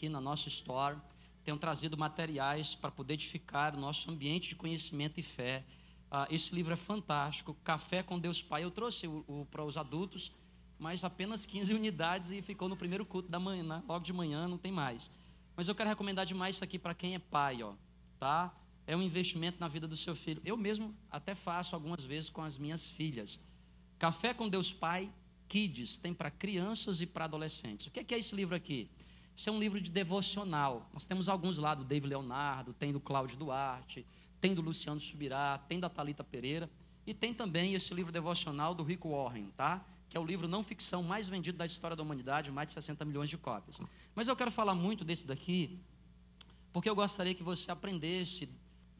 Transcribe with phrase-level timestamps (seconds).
[0.00, 0.96] aqui na nossa store,
[1.44, 5.62] tenho trazido materiais para poder edificar o nosso ambiente de conhecimento e fé.
[6.10, 8.64] Ah, esse livro é fantástico, Café com Deus Pai.
[8.64, 10.32] Eu trouxe o, o, para os adultos,
[10.78, 13.82] mas apenas 15 unidades e ficou no primeiro culto da manhã, né?
[13.86, 15.10] logo de manhã, não tem mais.
[15.54, 17.74] Mas eu quero recomendar demais isso aqui para quem é pai, ó,
[18.18, 18.56] tá?
[18.86, 20.40] É um investimento na vida do seu filho.
[20.46, 23.38] Eu mesmo até faço algumas vezes com as minhas filhas.
[23.98, 25.12] Café com Deus Pai,
[25.46, 27.88] Kids, tem para crianças e para adolescentes.
[27.88, 28.90] O que é, que é esse livro aqui?
[29.34, 30.88] Isso é um livro de devocional.
[30.92, 34.04] Nós temos alguns lá do David Leonardo, tem do Cláudio Duarte,
[34.40, 36.70] tem do Luciano Subirá, tem da Talita Pereira
[37.06, 39.84] e tem também esse livro devocional do Rico Warren, tá?
[40.08, 43.04] Que é o livro não ficção mais vendido da história da humanidade, mais de 60
[43.04, 43.80] milhões de cópias.
[44.14, 45.78] Mas eu quero falar muito desse daqui,
[46.72, 48.48] porque eu gostaria que você aprendesse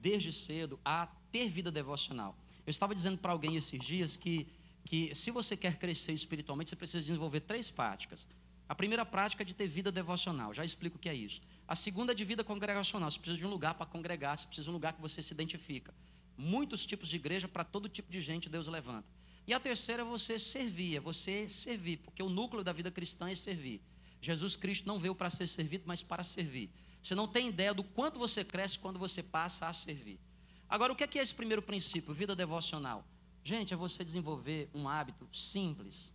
[0.01, 2.37] desde cedo a ter vida devocional.
[2.67, 4.47] Eu estava dizendo para alguém esses dias que
[4.85, 8.27] que se você quer crescer espiritualmente, você precisa desenvolver três práticas.
[8.71, 11.41] A primeira prática é de ter vida devocional, já explico o que é isso.
[11.67, 14.67] A segunda é de vida congregacional, você precisa de um lugar para congregar, você precisa
[14.67, 15.93] de um lugar que você se identifica.
[16.39, 19.09] Muitos tipos de igreja, para todo tipo de gente, Deus levanta.
[19.45, 23.29] E a terceira é você servir, é você servir, porque o núcleo da vida cristã
[23.29, 23.83] é servir.
[24.23, 26.71] Jesus Cristo não veio para ser servido, mas para servir.
[27.03, 30.21] Você não tem ideia do quanto você cresce quando você passa a servir.
[30.69, 33.05] Agora, o que é, que é esse primeiro princípio, vida devocional?
[33.43, 36.15] Gente, é você desenvolver um hábito simples,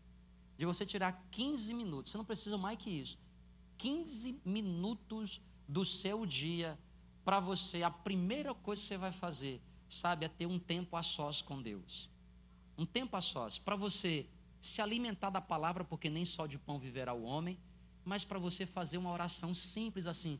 [0.57, 3.17] de você tirar 15 minutos, você não precisa mais que isso,
[3.77, 6.77] 15 minutos do seu dia
[7.23, 11.01] para você, a primeira coisa que você vai fazer, sabe, é ter um tempo a
[11.01, 12.09] sós com Deus.
[12.77, 14.27] Um tempo a sós, para você
[14.61, 17.57] se alimentar da palavra, porque nem só de pão viverá o homem,
[18.03, 20.39] mas para você fazer uma oração simples assim: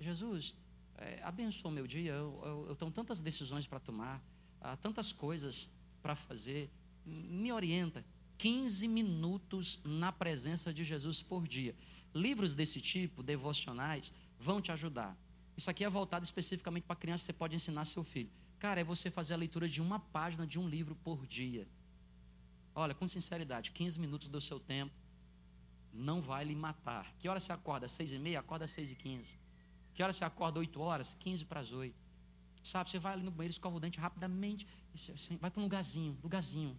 [0.00, 0.54] Jesus,
[0.96, 4.22] é, abençoa meu dia, eu, eu, eu tenho tantas decisões para tomar,
[4.60, 5.70] há tantas coisas
[6.02, 6.70] para fazer,
[7.04, 8.04] me orienta.
[8.38, 11.74] 15 minutos na presença de Jesus por dia.
[12.14, 15.16] Livros desse tipo, devocionais, vão te ajudar.
[15.56, 18.30] Isso aqui é voltado especificamente para criança, você pode ensinar seu filho.
[18.58, 21.68] Cara, é você fazer a leitura de uma página de um livro por dia.
[22.74, 24.92] Olha, com sinceridade, 15 minutos do seu tempo
[25.92, 27.14] não vai lhe matar.
[27.18, 27.86] Que hora você acorda?
[27.86, 28.40] Seis e meia?
[28.40, 29.38] Acorda às seis e quinze.
[29.94, 30.58] Que hora você acorda?
[30.58, 31.14] Oito horas?
[31.14, 32.02] Quinze para as oito.
[32.62, 34.66] Sabe, você vai ali no banheiro, escova o dente rapidamente,
[35.38, 36.76] vai para um lugarzinho, lugarzinho,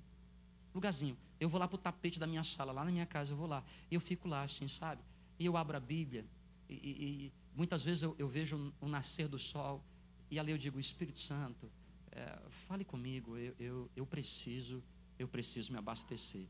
[0.76, 1.18] lugarzinho.
[1.40, 3.48] Eu vou lá para o tapete da minha sala, lá na minha casa, eu vou
[3.48, 3.64] lá.
[3.90, 5.02] E eu fico lá assim, sabe?
[5.40, 6.26] E eu abro a Bíblia,
[6.70, 9.84] e, e, e muitas vezes eu, eu vejo o nascer do sol,
[10.30, 11.72] e ali eu digo, Espírito Santo,
[12.12, 14.84] é, fale comigo, eu, eu, eu preciso,
[15.18, 16.48] eu preciso me abastecer.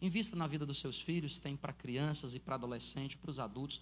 [0.00, 3.80] Invista na vida dos seus filhos, tem para crianças e para adolescentes, para os adultos.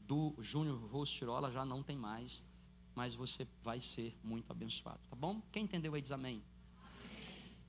[0.00, 2.44] Do Júnior Rostirola já não tem mais,
[2.94, 5.40] mas você vai ser muito abençoado, tá bom?
[5.50, 6.42] Quem entendeu aí diz amém.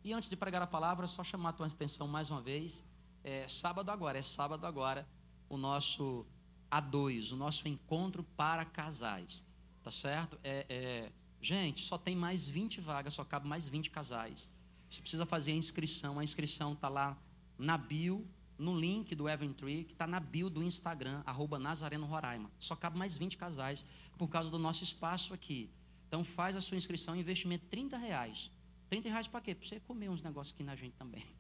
[0.04, 2.84] E antes de pregar a palavra, só chamar a tua atenção mais uma vez.
[3.24, 5.08] É sábado agora, é sábado agora,
[5.48, 6.26] o nosso
[6.70, 9.46] A2, o nosso encontro para casais.
[9.82, 10.38] Tá certo?
[10.44, 14.50] É, é, gente, só tem mais 20 vagas, só cabe mais 20 casais.
[14.90, 16.20] Você precisa fazer a inscrição.
[16.20, 17.18] A inscrição está lá
[17.58, 18.28] na bio,
[18.58, 22.52] no link do Eventry, que está na bio do Instagram, arroba Nazareno Roraima.
[22.60, 23.86] Só cabe mais 20 casais
[24.18, 25.72] por causa do nosso espaço aqui.
[26.10, 28.52] Então faz a sua inscrição, investimento 30 reais.
[28.94, 29.56] 30 reais para quê?
[29.56, 31.24] Para você comer uns negócios aqui na gente também.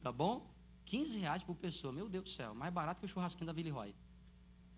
[0.00, 0.48] Tá bom?
[0.84, 1.92] 15 reais por pessoa.
[1.92, 3.92] Meu Deus do céu, mais barato que o churrasquinho da Vili Roy.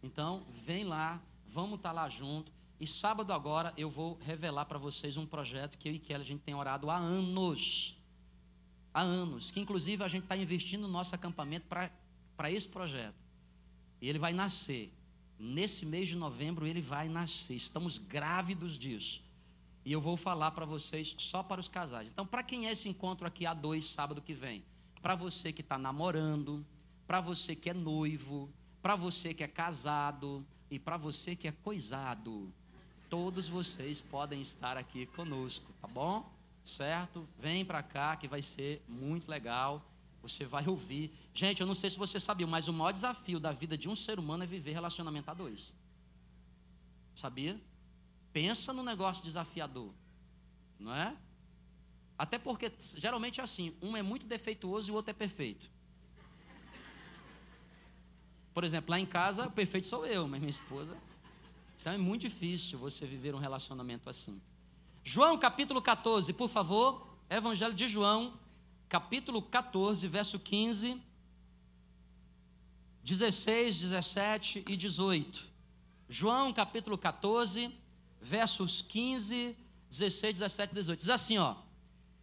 [0.03, 2.51] Então, vem lá, vamos estar tá lá junto.
[2.81, 6.27] E sábado agora eu vou revelar para vocês um projeto que eu e Kelly a
[6.27, 7.99] gente tem orado há anos.
[8.95, 9.51] Há anos.
[9.51, 13.17] Que inclusive a gente está investindo no nosso acampamento para esse projeto.
[14.01, 14.91] E ele vai nascer.
[15.39, 17.55] Nesse mês de novembro ele vai nascer.
[17.55, 19.23] Estamos grávidos disso.
[19.85, 22.11] E eu vou falar para vocês só para os casais.
[22.11, 24.63] Então, para quem é esse encontro aqui a dois, sábado que vem?
[25.01, 26.65] Para você que está namorando,
[27.07, 28.51] para você que é noivo,
[28.83, 32.53] para você que é casado e para você que é coisado.
[33.09, 36.31] Todos vocês podem estar aqui conosco, tá bom?
[36.65, 37.27] Certo?
[37.39, 39.85] Vem para cá que vai ser muito legal.
[40.23, 41.13] Você vai ouvir.
[41.35, 43.97] Gente, eu não sei se você sabia, mas o maior desafio da vida de um
[43.97, 45.75] ser humano é viver relacionamento a dois.
[47.15, 47.61] Sabia?
[48.33, 49.93] Pensa no negócio desafiador,
[50.79, 51.17] não é?
[52.17, 55.71] Até porque geralmente é assim: um é muito defeituoso e o outro é perfeito.
[58.53, 60.97] Por exemplo, lá em casa, o perfeito sou eu, mas minha esposa.
[61.81, 64.41] Então é muito difícil você viver um relacionamento assim.
[65.03, 67.09] João capítulo 14, por favor.
[67.31, 68.39] Evangelho de João,
[68.89, 71.01] capítulo 14, verso 15,
[73.03, 75.49] 16, 17 e 18.
[76.09, 77.73] João capítulo 14,
[78.21, 79.57] versos 15,
[79.91, 81.01] 16, 17 e 18.
[81.01, 81.57] Diz assim, ó: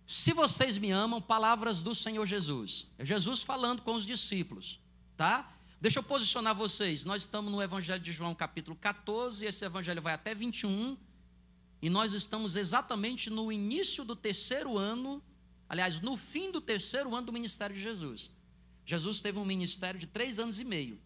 [0.05, 2.87] Se vocês me amam, palavras do Senhor Jesus.
[2.97, 4.79] É Jesus falando com os discípulos,
[5.15, 5.53] tá?
[5.81, 7.03] Deixa eu posicionar vocês.
[7.03, 10.97] Nós estamos no Evangelho de João, capítulo 14, esse evangelho vai até 21,
[11.81, 15.21] e nós estamos exatamente no início do terceiro ano,
[15.69, 18.31] aliás, no fim do terceiro ano do ministério de Jesus.
[18.85, 20.99] Jesus teve um ministério de três anos e meio.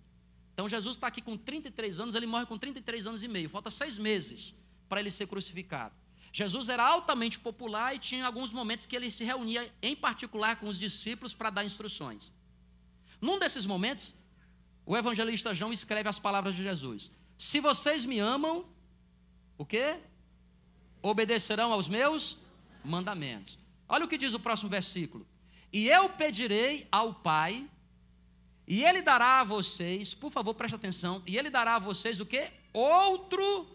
[0.54, 3.70] Então Jesus está aqui com 33 anos, ele morre com 33 anos e meio, falta
[3.70, 4.56] seis meses
[4.92, 5.96] para ele ser crucificado.
[6.34, 10.68] Jesus era altamente popular e tinha alguns momentos que ele se reunia, em particular, com
[10.68, 12.34] os discípulos para dar instruções.
[13.22, 14.16] Num desses momentos,
[14.86, 18.66] o evangelista João escreve as palavras de Jesus: Se vocês me amam,
[19.58, 19.98] o quê?
[21.02, 22.40] Obedecerão aos meus
[22.84, 23.58] mandamentos.
[23.88, 25.26] Olha o que diz o próximo versículo:
[25.72, 27.66] E eu pedirei ao Pai,
[28.68, 32.26] e ele dará a vocês, por favor, preste atenção, e ele dará a vocês o
[32.26, 32.52] quê?
[32.74, 33.71] Outro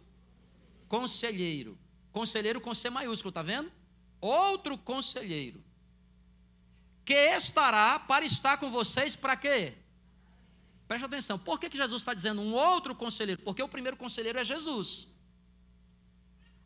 [0.88, 1.78] conselheiro
[2.16, 3.70] Conselheiro com C maiúsculo, está vendo?
[4.22, 5.62] Outro conselheiro.
[7.04, 9.74] Que estará para estar com vocês para quê?
[10.88, 11.38] Preste atenção.
[11.38, 13.42] Por que, que Jesus está dizendo um outro conselheiro?
[13.42, 15.08] Porque o primeiro conselheiro é Jesus.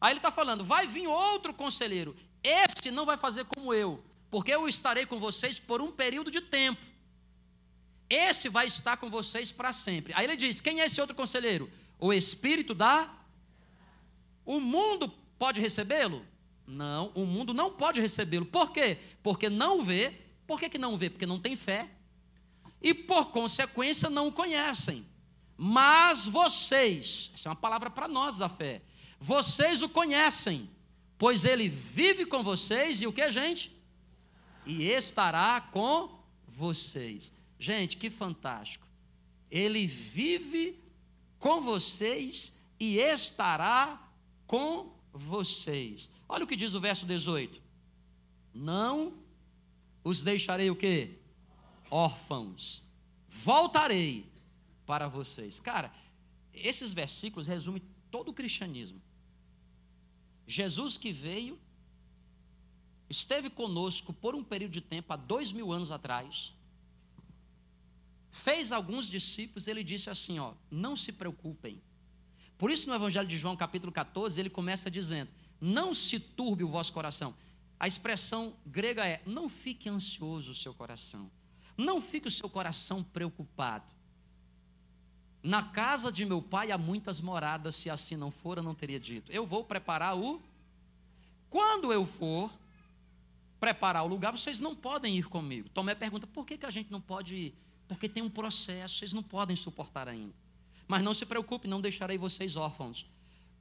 [0.01, 2.15] Aí ele está falando, vai vir outro conselheiro.
[2.45, 4.01] Esse não vai fazer como eu,
[4.31, 6.81] porque eu estarei com vocês por um período de tempo.
[8.09, 10.13] Esse vai estar com vocês para sempre.
[10.15, 11.69] Aí ele diz: quem é esse outro conselheiro?
[11.99, 13.17] O Espírito da.
[14.51, 16.23] O mundo Pode recebê-lo?
[16.67, 18.45] Não, o mundo não pode recebê-lo.
[18.45, 18.99] Por quê?
[19.23, 20.13] Porque não vê.
[20.47, 21.09] Por que, que não vê?
[21.09, 21.89] Porque não tem fé.
[22.83, 25.07] E por consequência não o conhecem.
[25.57, 28.83] Mas vocês, essa é uma palavra para nós da fé.
[29.19, 30.69] Vocês o conhecem,
[31.17, 33.75] pois ele vive com vocês e o que, gente?
[34.67, 37.33] E estará com vocês.
[37.59, 38.87] Gente, que fantástico.
[39.51, 40.79] Ele vive
[41.39, 44.10] com vocês e estará
[44.51, 46.11] com vocês.
[46.29, 47.63] Olha o que diz o verso 18.
[48.53, 49.15] Não
[50.03, 51.21] os deixarei o quê?
[51.89, 52.83] Órfãos.
[53.29, 54.29] Voltarei
[54.85, 55.61] para vocês.
[55.61, 55.95] Cara,
[56.53, 57.81] esses versículos resumem
[58.11, 59.01] todo o cristianismo.
[60.49, 61.57] Jesus que veio,
[63.09, 66.53] esteve conosco por um período de tempo, há dois mil anos atrás,
[68.33, 71.81] fez alguns discípulos, ele disse assim: ó, não se preocupem,
[72.61, 76.69] por isso, no Evangelho de João, capítulo 14, ele começa dizendo: Não se turbe o
[76.69, 77.35] vosso coração.
[77.79, 81.31] A expressão grega é: Não fique ansioso o seu coração.
[81.75, 83.87] Não fique o seu coração preocupado.
[85.43, 89.01] Na casa de meu pai há muitas moradas, se assim não for, eu não teria
[89.01, 89.33] dito.
[89.33, 90.43] Eu vou preparar o.
[91.49, 92.53] Quando eu for
[93.59, 95.71] preparar o lugar, vocês não podem ir comigo.
[95.71, 97.55] Tomé pergunta: por que, que a gente não pode ir?
[97.89, 100.35] Porque tem um processo, vocês não podem suportar ainda.
[100.91, 103.07] Mas não se preocupe, não deixarei vocês órfãos.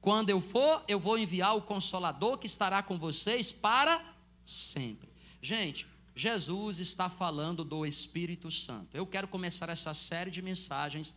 [0.00, 4.04] Quando eu for, eu vou enviar o consolador que estará com vocês para
[4.44, 5.08] sempre.
[5.40, 8.96] Gente, Jesus está falando do Espírito Santo.
[8.96, 11.14] Eu quero começar essa série de mensagens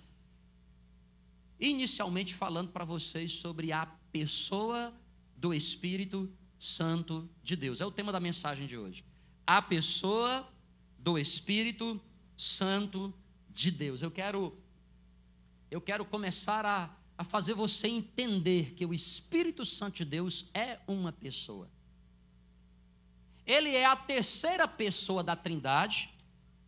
[1.60, 4.94] inicialmente falando para vocês sobre a pessoa
[5.36, 7.81] do Espírito Santo de Deus.
[7.81, 9.04] É o tema da mensagem de hoje.
[9.48, 10.48] A pessoa
[11.00, 12.00] do Espírito
[12.38, 13.12] Santo
[13.50, 14.04] de Deus.
[14.04, 14.62] Eu quero
[15.73, 16.87] eu quero começar a,
[17.17, 21.67] a fazer você entender que o Espírito Santo de Deus é uma pessoa.
[23.43, 26.13] Ele é a terceira pessoa da Trindade,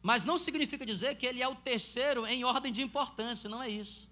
[0.01, 3.69] mas não significa dizer que ele é o terceiro em ordem de importância, não é
[3.69, 4.09] isso.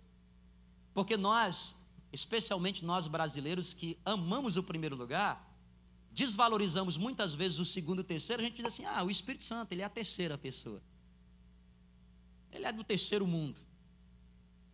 [0.94, 5.52] Porque nós, especialmente nós brasileiros que amamos o primeiro lugar,
[6.12, 9.44] desvalorizamos muitas vezes o segundo e o terceiro, a gente diz assim: ah, o Espírito
[9.44, 10.80] Santo, ele é a terceira pessoa.
[12.52, 13.60] Ele é do terceiro mundo.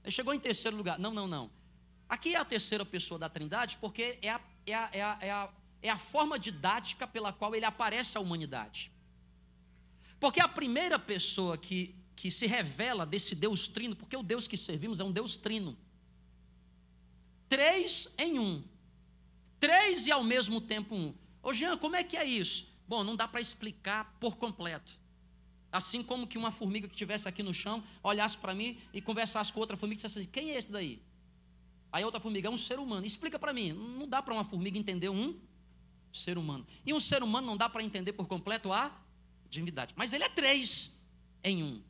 [0.03, 0.97] Ele chegou em terceiro lugar.
[0.99, 1.51] Não, não, não.
[2.07, 5.31] Aqui é a terceira pessoa da Trindade porque é a, é a, é a, é
[5.31, 5.49] a,
[5.81, 8.91] é a forma didática pela qual ele aparece à humanidade.
[10.19, 14.57] Porque a primeira pessoa que, que se revela desse Deus trino, porque o Deus que
[14.57, 15.77] servimos é um Deus trino.
[17.47, 18.63] Três em um.
[19.59, 21.13] Três e ao mesmo tempo um.
[21.41, 22.67] Ô Jean, como é que é isso?
[22.87, 24.99] Bom, não dá para explicar por completo.
[25.71, 29.53] Assim como que uma formiga que estivesse aqui no chão olhasse para mim e conversasse
[29.53, 31.01] com outra formiga e dissesse assim: quem é esse daí?
[31.91, 33.05] Aí outra formiga é um ser humano.
[33.05, 33.71] Explica para mim.
[33.71, 35.39] Não dá para uma formiga entender um
[36.11, 36.65] ser humano.
[36.85, 38.91] E um ser humano não dá para entender por completo a
[39.49, 39.93] divindade.
[39.95, 40.99] Mas ele é três
[41.43, 41.81] em um.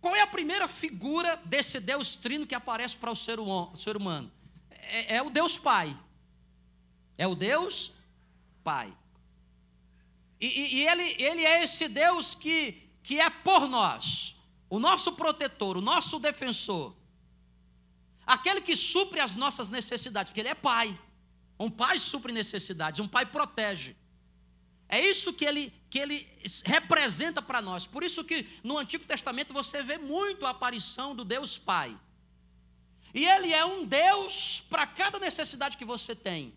[0.00, 3.96] Qual é a primeira figura desse Deus trino que aparece para o ser, o ser
[3.96, 4.30] humano?
[4.70, 5.96] É, é o Deus Pai.
[7.16, 7.92] É o Deus
[8.62, 8.94] Pai.
[10.40, 14.36] E, e, ele, ele é esse Deus que, que é por nós,
[14.70, 16.94] o nosso protetor, o nosso defensor,
[18.26, 20.98] aquele que supre as nossas necessidades, porque Ele é Pai.
[21.58, 23.96] Um pai supre necessidades, um pai protege.
[24.88, 26.26] É isso que ele, que ele
[26.64, 27.86] representa para nós.
[27.86, 31.98] Por isso que no Antigo Testamento você vê muito a aparição do Deus Pai.
[33.12, 36.54] E ele é um Deus para cada necessidade que você tem.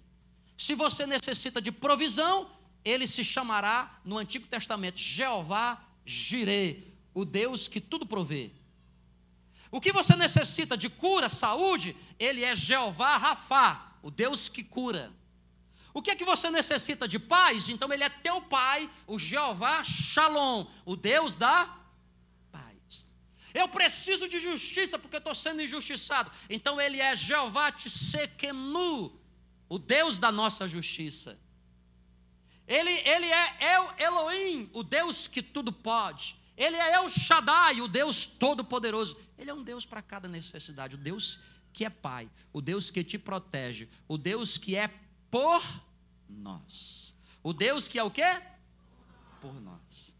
[0.58, 2.50] Se você necessita de provisão,
[2.84, 6.84] ele se chamará no Antigo Testamento Jeová Jireh,
[7.14, 8.52] o Deus que tudo provê.
[9.70, 15.12] O que você necessita de cura, saúde, ele é Jeová Rafá, o Deus que cura.
[15.94, 17.70] O que é que você necessita de paz?
[17.70, 21.78] Então ele é teu pai, o Jeová Shalom, o Deus da
[22.52, 23.06] paz.
[23.54, 26.32] Eu preciso de justiça porque estou sendo injustiçado.
[26.50, 29.20] Então ele é Jeová Tsekenu,
[29.70, 31.38] o Deus da nossa justiça.
[32.68, 36.36] Ele, ele é El Elohim, o Deus que tudo pode.
[36.56, 39.18] Ele é El Shaddai, o Deus todo-poderoso.
[39.38, 41.40] Ele é um Deus para cada necessidade, o Deus
[41.74, 44.88] que é Pai, o Deus que te protege, o Deus que é
[45.30, 45.64] por
[46.30, 47.16] nós.
[47.42, 48.42] O Deus que é o quê?
[49.40, 50.16] Por nós.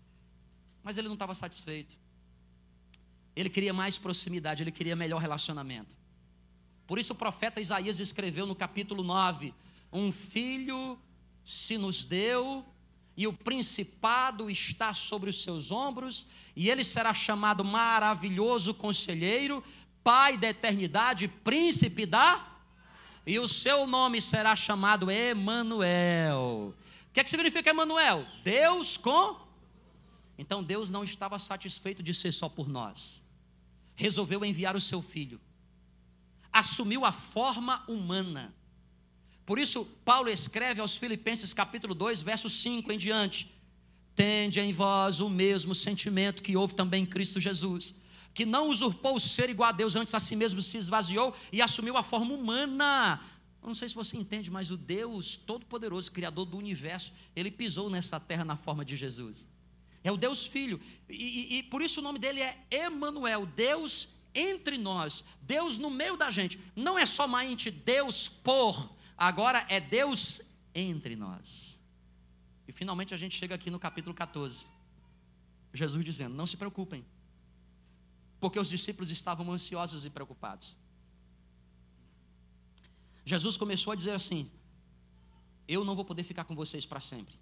[0.84, 1.96] Mas ele não estava satisfeito.
[3.36, 5.96] Ele queria mais proximidade, ele queria melhor relacionamento.
[6.88, 9.54] Por isso o profeta Isaías escreveu no capítulo 9:
[9.94, 11.00] Um filho
[11.44, 12.66] se nos deu,
[13.16, 19.64] e o principado está sobre os seus ombros, e ele será chamado maravilhoso conselheiro,
[20.04, 22.52] pai da eternidade, príncipe da
[23.26, 26.74] e o seu nome será chamado Emanuel.
[27.10, 28.26] O que, é que significa Emanuel?
[28.44, 29.40] Deus com
[30.38, 33.24] Então Deus não estava satisfeito de ser só por nós.
[33.96, 35.40] Resolveu enviar o seu filho.
[36.52, 38.54] Assumiu a forma humana
[39.52, 43.54] por isso, Paulo escreve aos Filipenses, capítulo 2, verso 5 em diante:
[44.16, 47.98] Tende em vós o mesmo sentimento que houve também em Cristo Jesus,
[48.34, 51.62] que não usurpou o ser igual a Deus, antes a si mesmo se esvaziou e
[51.62, 53.20] assumiu a forma humana.
[53.62, 57.90] Eu não sei se você entende, mas o Deus Todo-Poderoso, Criador do universo, ele pisou
[57.90, 59.50] nessa terra na forma de Jesus.
[60.02, 60.80] É o Deus Filho.
[61.10, 65.90] E, e, e por isso o nome dele é Emanuel, Deus entre nós, Deus no
[65.90, 66.58] meio da gente.
[66.74, 71.80] Não é somente Deus por Agora é Deus entre nós.
[72.68, 74.66] E finalmente a gente chega aqui no capítulo 14.
[75.72, 77.06] Jesus dizendo: Não se preocupem,
[78.40, 80.76] porque os discípulos estavam ansiosos e preocupados.
[83.24, 84.50] Jesus começou a dizer assim:
[85.68, 87.36] Eu não vou poder ficar com vocês para sempre.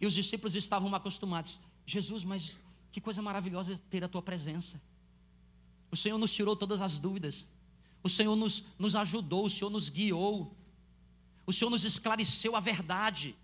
[0.00, 2.58] E os discípulos estavam acostumados: Jesus, mas
[2.90, 4.82] que coisa maravilhosa ter a tua presença.
[5.88, 7.46] O Senhor nos tirou todas as dúvidas.
[8.02, 10.56] O Senhor nos, nos ajudou, o Senhor nos guiou,
[11.46, 13.34] o Senhor nos esclareceu a verdade.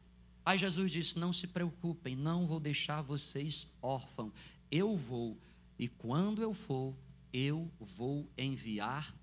[0.45, 4.33] Aí Jesus disse: Não se preocupem, não vou deixar vocês órfãos.
[4.71, 5.39] Eu vou,
[5.79, 6.95] e quando eu for,
[7.33, 9.15] eu vou enviar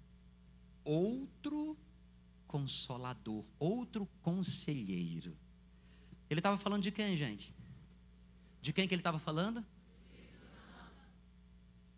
[0.84, 1.78] outro
[2.48, 5.38] consolador, outro conselheiro.
[6.30, 7.54] Ele estava falando de quem, gente?
[8.62, 9.66] De quem que ele estava falando?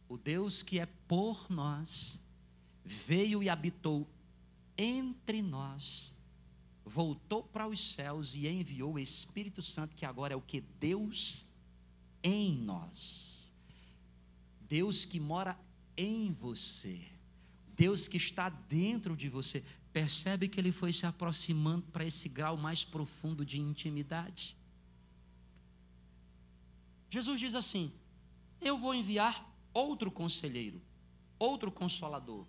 [0.08, 2.23] O Deus que é por nós
[2.84, 4.08] veio e habitou
[4.78, 6.18] entre nós,
[6.86, 10.62] voltou para os céus e enviou o Espírito Santo, que agora é o que?
[10.62, 11.46] Deus
[12.22, 13.54] em nós.
[14.62, 15.58] Deus que mora
[15.96, 17.06] em você.
[17.76, 19.64] Deus que está dentro de você.
[19.92, 24.58] Percebe que ele foi se aproximando para esse grau mais profundo de intimidade?
[27.10, 27.94] Jesus diz assim:
[28.60, 30.82] Eu vou enviar outro conselheiro,
[31.38, 32.48] outro consolador.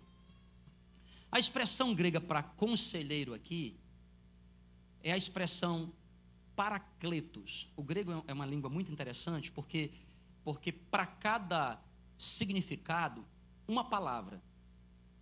[1.35, 3.77] A expressão grega para conselheiro aqui
[5.03, 5.91] é a expressão
[6.55, 7.69] paracletos.
[7.75, 9.91] O grego é uma língua muito interessante porque
[10.45, 11.77] porque para cada
[12.17, 13.25] significado
[13.67, 14.41] uma palavra.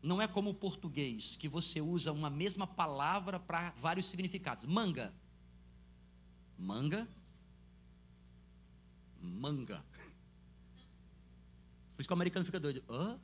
[0.04, 4.66] Não é como o português, que você usa uma mesma palavra para vários significados.
[4.66, 5.12] Manga.
[6.60, 7.08] Manga.
[9.20, 9.84] Manga.
[11.96, 12.84] Por isso que o americano fica doido.
[12.88, 13.18] Oh,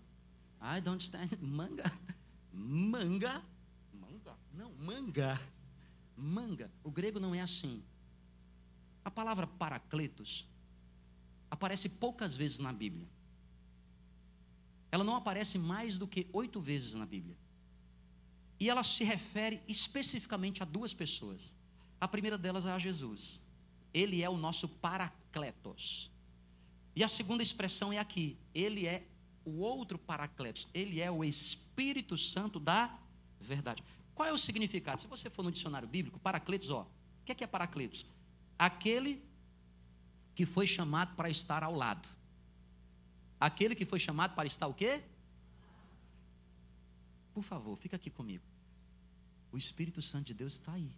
[0.60, 1.38] I don't understand.
[1.40, 1.84] Manga.
[2.60, 3.44] Manga.
[3.94, 4.38] Manga?
[4.54, 5.40] Não, manga.
[6.16, 6.72] Manga.
[6.84, 7.82] O grego não é assim.
[9.04, 10.46] A palavra paracletos
[11.50, 13.08] aparece poucas vezes na Bíblia.
[14.92, 17.38] Ela não aparece mais do que oito vezes na Bíblia.
[18.60, 21.56] E ela se refere especificamente a duas pessoas.
[22.02, 23.42] A primeira delas é a Jesus.
[23.94, 26.12] Ele é o nosso paracletos.
[26.96, 28.38] E a segunda expressão é aqui.
[28.54, 29.08] Ele é
[29.46, 32.98] o outro Paracletos, ele é o Espírito Santo da
[33.40, 33.84] verdade.
[34.14, 35.00] Qual é o significado?
[35.00, 38.06] Se você for no dicionário bíblico, Paracletos, ó, o que é, que é Paracletos?
[38.58, 39.24] Aquele
[40.36, 42.08] que foi chamado para estar ao lado.
[43.40, 45.02] Aquele que foi chamado para estar o quê?
[47.34, 48.44] Por favor, fica aqui comigo.
[49.52, 50.92] O Espírito Santo de Deus está aí.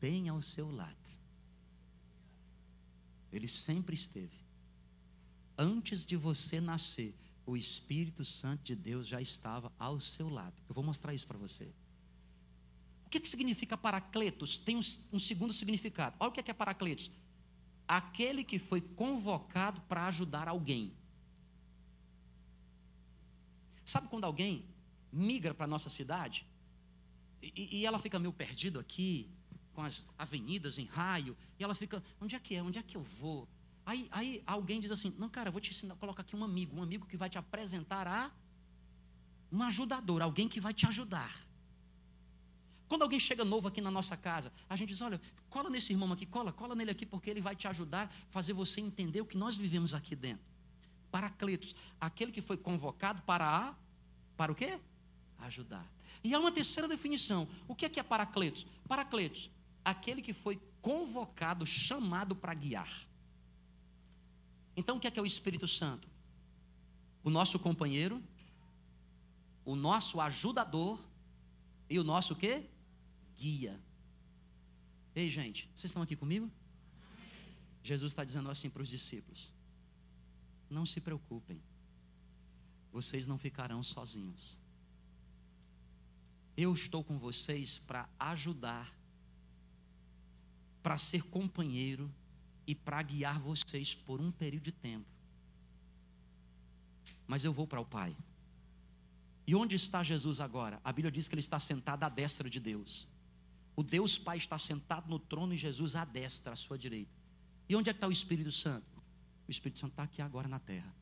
[0.00, 0.96] bem ao seu lado.
[3.32, 4.45] Ele sempre esteve.
[5.58, 10.54] Antes de você nascer, o Espírito Santo de Deus já estava ao seu lado.
[10.68, 11.72] Eu vou mostrar isso para você.
[13.06, 14.58] O que, que significa paracletos?
[14.58, 14.80] Tem um,
[15.12, 16.16] um segundo significado.
[16.18, 17.10] Olha o que é, que é paracletos.
[17.86, 20.92] Aquele que foi convocado para ajudar alguém.
[23.84, 24.66] Sabe quando alguém
[25.12, 26.44] migra para a nossa cidade
[27.40, 29.30] e, e, ela fica meio perdida aqui,
[29.72, 32.62] com as avenidas em raio, e ela fica, onde é que é?
[32.62, 33.48] Onde é que eu vou?
[33.86, 36.82] Aí, aí alguém diz assim: Não, cara, vou te ensinar, coloca aqui um amigo, um
[36.82, 38.32] amigo que vai te apresentar a
[39.50, 41.46] um ajudador, alguém que vai te ajudar.
[42.88, 46.12] Quando alguém chega novo aqui na nossa casa, a gente diz: Olha, cola nesse irmão
[46.12, 49.38] aqui, cola, cola nele aqui, porque ele vai te ajudar, fazer você entender o que
[49.38, 50.44] nós vivemos aqui dentro.
[51.08, 53.74] Paracletos, aquele que foi convocado para a,
[54.36, 54.80] para o quê?
[55.38, 55.86] Ajudar.
[56.24, 57.46] E há uma terceira definição.
[57.68, 58.66] O que é que é paracletos?
[58.88, 59.48] Paracletos,
[59.84, 63.06] aquele que foi convocado, chamado para guiar.
[64.76, 66.06] Então, o que é que é o Espírito Santo?
[67.24, 68.22] O nosso companheiro,
[69.64, 70.98] o nosso ajudador
[71.88, 72.64] e o nosso quê?
[73.36, 73.80] Guia.
[75.14, 76.50] Ei, gente, vocês estão aqui comigo?
[77.82, 79.50] Jesus está dizendo assim para os discípulos:
[80.68, 81.60] Não se preocupem,
[82.92, 84.60] vocês não ficarão sozinhos.
[86.56, 88.94] Eu estou com vocês para ajudar,
[90.82, 92.12] para ser companheiro
[92.66, 95.06] e para guiar vocês por um período de tempo.
[97.26, 98.16] Mas eu vou para o Pai.
[99.46, 100.80] E onde está Jesus agora?
[100.82, 103.08] A Bíblia diz que ele está sentado à destra de Deus.
[103.76, 107.12] O Deus Pai está sentado no trono e Jesus à destra, à sua direita.
[107.68, 108.96] E onde é que está o Espírito Santo?
[109.46, 110.94] O Espírito Santo está aqui agora na terra.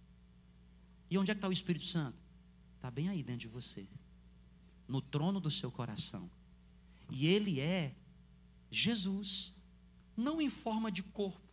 [1.11, 2.18] E onde é que está o Espírito Santo?
[2.76, 3.87] Está bem aí dentro de você,
[4.87, 6.30] no trono do seu coração.
[7.11, 7.94] E ele é
[8.71, 9.54] Jesus,
[10.16, 11.44] não em forma de corpo,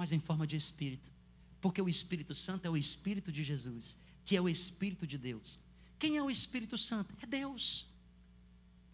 [0.00, 1.12] mas em forma de espírito.
[1.60, 5.60] Porque o Espírito Santo é o Espírito de Jesus, que é o Espírito de Deus.
[5.98, 7.14] Quem é o Espírito Santo?
[7.20, 7.84] É Deus.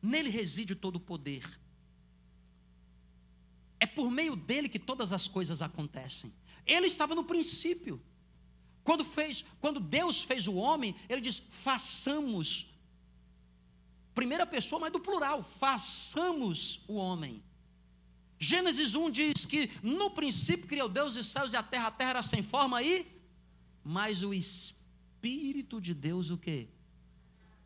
[0.03, 1.49] Nele reside todo o poder.
[3.79, 6.35] É por meio dele que todas as coisas acontecem.
[6.67, 8.03] Ele estava no princípio.
[8.83, 12.75] Quando fez, quando Deus fez o homem, ele diz: "Façamos".
[14.13, 17.45] Primeira pessoa, mas do plural, façamos o homem.
[18.39, 22.11] Gênesis 1 diz que no princípio criou Deus os céus e a terra, a terra
[22.11, 23.07] era sem forma e
[23.83, 26.69] mas o espírito de Deus o que?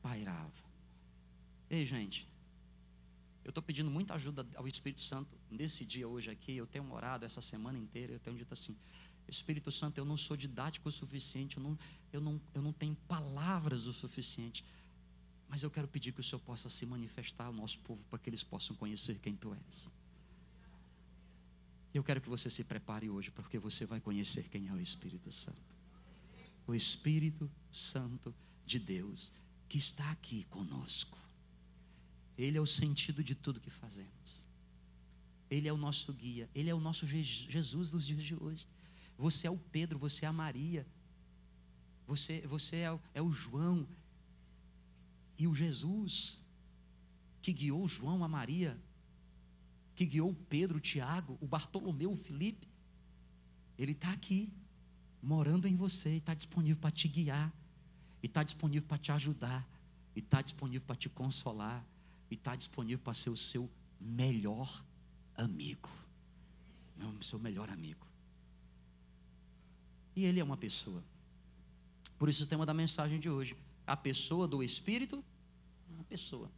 [0.03, 0.53] Pairava.
[1.69, 2.29] Ei, gente,
[3.45, 6.57] eu estou pedindo muita ajuda ao Espírito Santo nesse dia hoje aqui.
[6.57, 8.13] Eu tenho orado essa semana inteira.
[8.13, 8.77] Eu tenho dito assim:
[9.27, 11.79] Espírito Santo, eu não sou didático o suficiente, eu não,
[12.13, 14.65] eu não, eu não tenho palavras o suficiente.
[15.49, 18.31] Mas eu quero pedir que o Senhor possa se manifestar ao nosso povo para que
[18.31, 19.93] eles possam conhecer quem Tu és.
[21.93, 25.31] Eu quero que você se prepare hoje, porque você vai conhecer quem é o Espírito
[25.31, 25.77] Santo.
[26.67, 29.33] O Espírito Santo de Deus,
[29.69, 31.19] que está aqui conosco.
[32.39, 34.47] Ele é o sentido de tudo que fazemos.
[35.51, 38.69] Ele é o nosso guia, ele é o nosso Jesus dos dias de hoje.
[39.19, 40.87] Você é o Pedro, você é a Maria,
[42.07, 43.87] você, você é, é o João.
[45.37, 46.39] E o Jesus
[47.43, 48.79] que guiou João a Maria
[50.01, 52.67] que guiou o Pedro, o Tiago, o Bartolomeu, o Felipe,
[53.79, 54.51] ele está aqui,
[55.23, 57.53] morando em você, está disponível para te guiar,
[58.23, 59.69] está disponível para te ajudar,
[60.17, 61.85] está disponível para te consolar,
[62.31, 64.83] está disponível para ser o seu melhor
[65.37, 65.91] amigo.
[67.21, 68.07] O seu melhor amigo.
[70.17, 71.05] E ele é uma pessoa.
[72.19, 73.55] Por isso o tema da mensagem de hoje.
[73.87, 75.23] A pessoa do Espírito,
[75.91, 76.51] uma pessoa.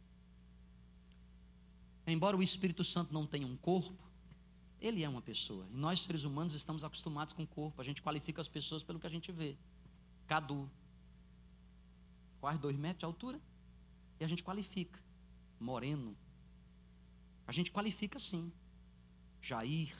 [2.05, 4.03] Embora o Espírito Santo não tenha um corpo,
[4.79, 5.65] ele é uma pessoa.
[5.71, 7.81] E nós, seres humanos, estamos acostumados com o corpo.
[7.81, 9.55] A gente qualifica as pessoas pelo que a gente vê.
[10.27, 10.69] Cadu.
[12.41, 13.39] Quase dois metros de altura.
[14.19, 14.99] E a gente qualifica.
[15.57, 16.15] Moreno.
[17.47, 18.51] A gente qualifica sim.
[19.41, 19.95] Jair.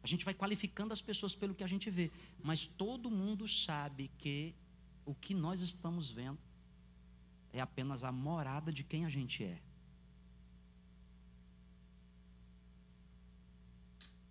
[0.00, 2.12] A gente vai qualificando as pessoas pelo que a gente vê.
[2.40, 4.54] Mas todo mundo sabe que
[5.04, 6.38] o que nós estamos vendo
[7.52, 9.60] é apenas a morada de quem a gente é.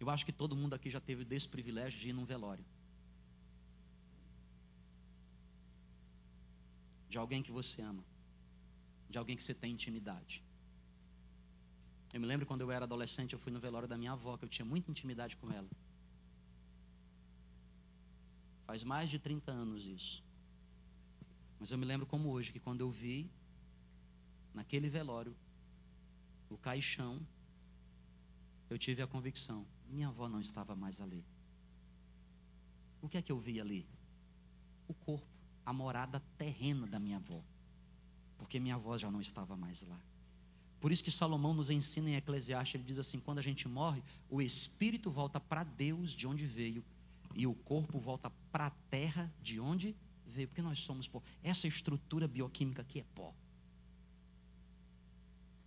[0.04, 2.66] Eu acho que todo mundo aqui já teve desse privilégio de ir num velório.
[7.10, 8.04] De alguém que você ama.
[9.10, 10.44] De alguém que você tem intimidade.
[12.12, 14.44] Eu me lembro quando eu era adolescente, eu fui no velório da minha avó, que
[14.44, 15.70] eu tinha muita intimidade com ela.
[18.68, 20.22] Faz mais de 30 anos isso.
[21.58, 23.32] Mas eu me lembro como hoje, que quando eu vi
[24.54, 25.34] naquele velório
[26.50, 27.26] o caixão
[28.70, 31.23] eu tive a convicção: minha avó não estava mais ali.
[33.01, 33.88] O que é que eu vi ali?
[34.88, 35.27] O corpo,
[35.65, 37.41] a morada terrena da minha avó.
[38.38, 39.99] Porque minha avó já não estava mais lá.
[40.79, 44.03] Por isso que Salomão nos ensina em Eclesiastes, ele diz assim: quando a gente morre,
[44.29, 46.84] o espírito volta para Deus de onde veio,
[47.36, 51.21] e o corpo volta para a terra de onde veio, porque nós somos pó.
[51.41, 53.34] Essa estrutura bioquímica aqui é pó.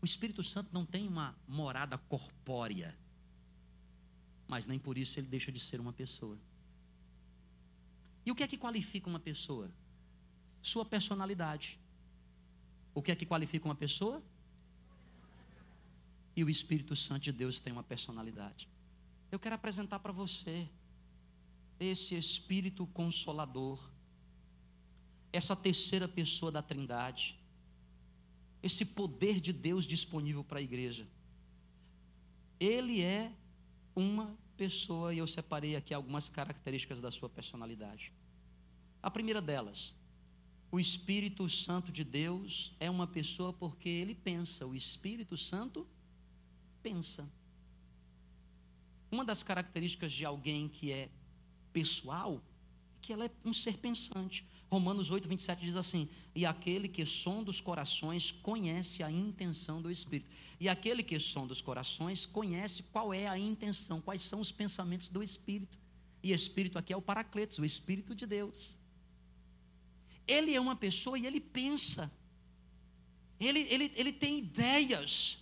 [0.03, 2.97] O Espírito Santo não tem uma morada corpórea,
[4.49, 6.39] mas nem por isso ele deixa de ser uma pessoa.
[8.25, 9.71] E o que é que qualifica uma pessoa?
[10.61, 11.79] Sua personalidade.
[12.95, 14.23] O que é que qualifica uma pessoa?
[16.35, 18.69] E o Espírito Santo de Deus tem uma personalidade.
[19.31, 20.69] Eu quero apresentar para você
[21.79, 23.91] esse Espírito Consolador,
[25.33, 27.39] essa terceira pessoa da Trindade,
[28.63, 31.07] esse poder de Deus disponível para a igreja.
[32.59, 33.33] Ele é
[33.97, 38.13] uma pessoa e eu separei aqui algumas características da sua personalidade.
[39.03, 39.95] A primeira delas,
[40.71, 45.87] o Espírito Santo de Deus é uma pessoa porque ele pensa, o Espírito Santo
[46.83, 47.29] pensa.
[49.11, 51.09] Uma das características de alguém que é
[51.73, 52.57] pessoal é
[53.01, 54.45] que ela é um ser pensante.
[54.69, 59.91] Romanos 8, 27 diz assim: E aquele que sonda os corações conhece a intenção do
[59.91, 60.31] Espírito.
[60.59, 65.09] E aquele que sonda os corações conhece qual é a intenção, quais são os pensamentos
[65.09, 65.79] do Espírito.
[66.23, 68.77] E Espírito aqui é o Paracletos, o Espírito de Deus.
[70.27, 72.11] Ele é uma pessoa e ele pensa.
[73.39, 75.39] Ele, ele, ele tem ideias.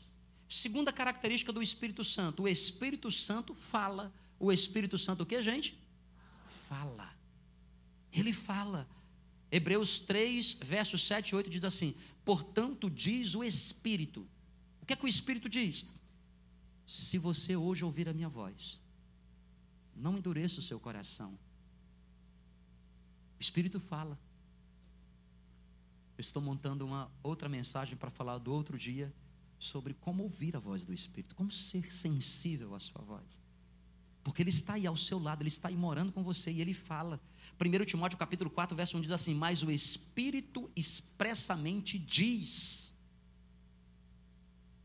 [0.46, 4.12] Segunda característica do Espírito Santo: o Espírito Santo fala.
[4.38, 5.78] O Espírito Santo o que, gente?
[6.68, 7.16] Fala.
[8.12, 8.87] Ele fala.
[9.54, 14.26] Hebreus 3, versos 7 e 8 diz assim: Portanto, diz o Espírito.
[14.82, 15.86] O que é que o Espírito diz?
[16.84, 18.80] Se você hoje ouvir a minha voz,
[19.94, 21.38] não endureça o seu coração.
[23.38, 24.18] O Espírito fala.
[26.18, 29.14] Eu estou montando uma outra mensagem para falar do outro dia
[29.56, 33.40] sobre como ouvir a voz do Espírito, como ser sensível à sua voz.
[34.24, 36.72] Porque ele está aí ao seu lado, ele está aí morando com você e ele
[36.72, 37.20] fala.
[37.60, 42.94] 1 Timóteo capítulo 4, verso 1 diz assim: Mas o Espírito expressamente diz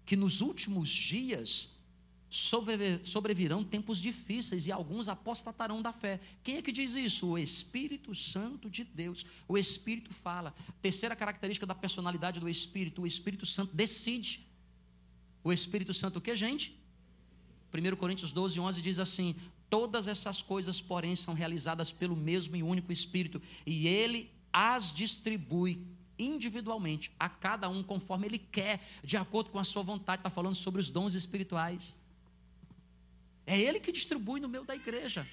[0.06, 1.80] que nos últimos dias
[2.30, 6.20] sobrevirão tempos difíceis e alguns apostatarão da fé.
[6.44, 7.28] Quem é que diz isso?
[7.28, 9.26] O Espírito Santo de Deus.
[9.48, 10.54] O Espírito fala.
[10.82, 14.48] Terceira característica da personalidade do Espírito: o Espírito Santo decide.
[15.44, 16.79] O Espírito Santo o que, gente?
[17.74, 19.36] 1 Coríntios 12, 11 diz assim:
[19.70, 25.86] Todas essas coisas, porém, são realizadas pelo mesmo e único Espírito, e ele as distribui
[26.18, 30.20] individualmente a cada um conforme ele quer, de acordo com a sua vontade.
[30.20, 32.00] Está falando sobre os dons espirituais.
[33.46, 35.26] É ele que distribui no meio da igreja.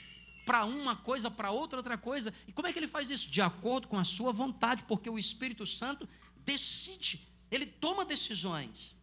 [0.45, 2.33] Para uma coisa, para outra, outra coisa.
[2.47, 3.29] E como é que ele faz isso?
[3.29, 6.09] De acordo com a sua vontade, porque o Espírito Santo
[6.45, 8.97] decide, ele toma decisões.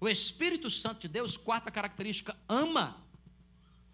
[0.00, 2.96] O Espírito Santo de Deus, quarta característica, ama.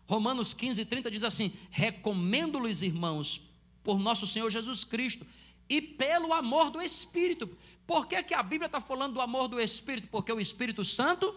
[0.06, 3.48] Romanos 15, 30 diz assim: Recomendo-lhes, irmãos,
[3.82, 5.26] por nosso Senhor Jesus Cristo
[5.68, 7.48] e pelo amor do Espírito.
[7.86, 10.08] Por que, que a Bíblia está falando do amor do Espírito?
[10.08, 11.34] Porque o Espírito Santo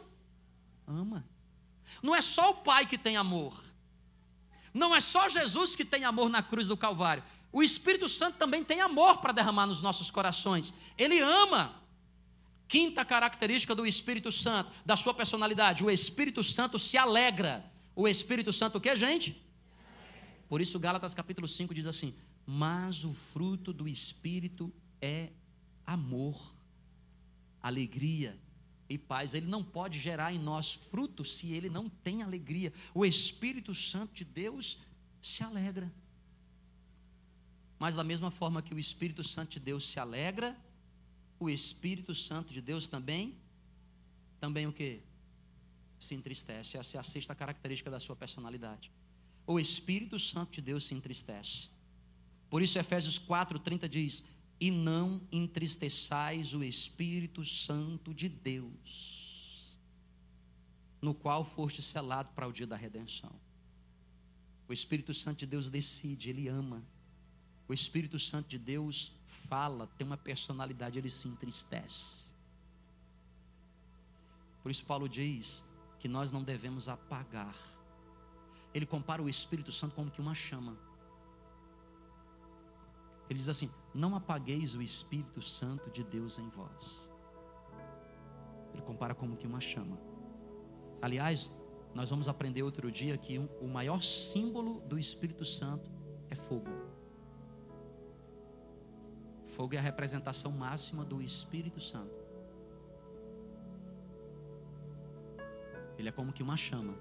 [0.87, 1.25] ama.
[2.01, 3.63] Não é só o Pai que tem amor.
[4.73, 7.23] Não é só Jesus que tem amor na cruz do Calvário.
[7.51, 10.73] O Espírito Santo também tem amor para derramar nos nossos corações.
[10.97, 11.73] Ele ama.
[12.67, 17.71] Quinta característica do Espírito Santo, da sua personalidade, o Espírito Santo se alegra.
[17.95, 19.41] O Espírito Santo o que, gente?
[20.49, 22.13] Por isso Gálatas capítulo 5 diz assim:
[22.45, 25.29] "Mas o fruto do Espírito é
[25.85, 26.55] amor,
[27.61, 28.39] alegria
[28.89, 29.33] e paz.
[29.33, 32.73] Ele não pode gerar em nós fruto se ele não tem alegria.
[32.93, 34.79] O Espírito Santo de Deus
[35.21, 35.91] se alegra.
[37.77, 40.57] Mas da mesma forma que o Espírito Santo de Deus se alegra,
[41.39, 43.37] o Espírito Santo de Deus também,
[44.39, 45.01] também o que?
[45.99, 46.77] Se entristece.
[46.77, 48.91] Essa é a sexta característica da sua personalidade.
[49.47, 51.69] O Espírito Santo de Deus se entristece.
[52.49, 54.23] Por isso, Efésios 4,30 diz:
[54.59, 59.77] E não entristeçais o Espírito Santo de Deus,
[61.01, 63.31] no qual foste selado para o dia da redenção.
[64.67, 66.83] O Espírito Santo de Deus decide, ele ama.
[67.67, 69.11] O Espírito Santo de Deus
[69.47, 72.33] fala, tem uma personalidade, ele se entristece.
[74.61, 75.63] Por isso, Paulo diz
[75.99, 77.55] que nós não devemos apagar.
[78.73, 80.77] Ele compara o Espírito Santo como que uma chama.
[83.29, 87.11] Ele diz assim: Não apagueis o Espírito Santo de Deus em vós.
[88.73, 89.97] Ele compara como que uma chama.
[91.01, 91.53] Aliás,
[91.95, 95.89] Nós vamos aprender outro dia que o maior símbolo do Espírito Santo
[96.29, 96.84] é fogo.
[99.55, 102.25] Fogo é a representação máxima do Espírito Santo.
[105.97, 106.93] Ele é como que uma chama.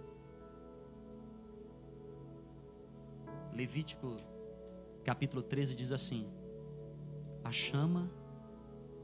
[3.53, 4.17] Levítico
[5.03, 6.31] capítulo 13 diz assim:
[7.43, 8.09] A chama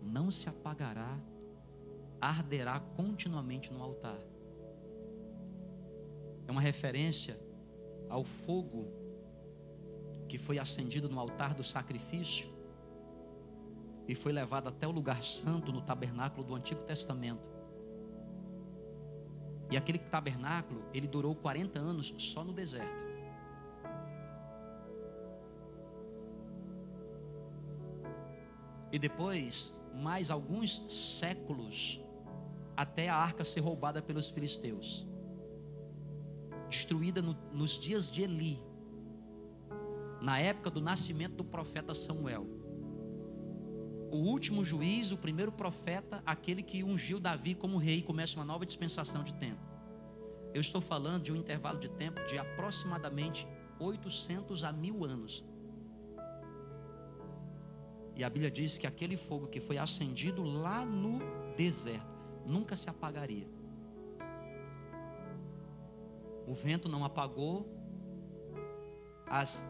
[0.01, 1.19] não se apagará,
[2.21, 4.21] arderá continuamente no altar.
[6.47, 7.37] É uma referência
[8.09, 8.87] ao fogo
[10.29, 12.60] que foi acendido no altar do sacrifício
[14.11, 17.49] e foi levado até o lugar santo no tabernáculo do Antigo Testamento.
[19.71, 23.05] E aquele tabernáculo, ele durou 40 anos só no deserto.
[28.91, 32.01] E depois, mais alguns séculos,
[32.77, 35.07] até a arca ser roubada pelos filisteus.
[36.69, 38.61] Destruída no, nos dias de Eli,
[40.21, 42.60] na época do nascimento do profeta Samuel
[44.11, 48.67] o último juiz, o primeiro profeta, aquele que ungiu Davi como rei, começa uma nova
[48.67, 49.61] dispensação de tempo.
[50.53, 53.47] Eu estou falando de um intervalo de tempo de aproximadamente
[53.79, 55.45] 800 a mil anos.
[58.17, 61.21] E a Bíblia diz que aquele fogo que foi acendido lá no
[61.57, 62.11] deserto
[62.49, 63.49] nunca se apagaria.
[66.47, 67.73] O vento não apagou,
[69.27, 69.65] as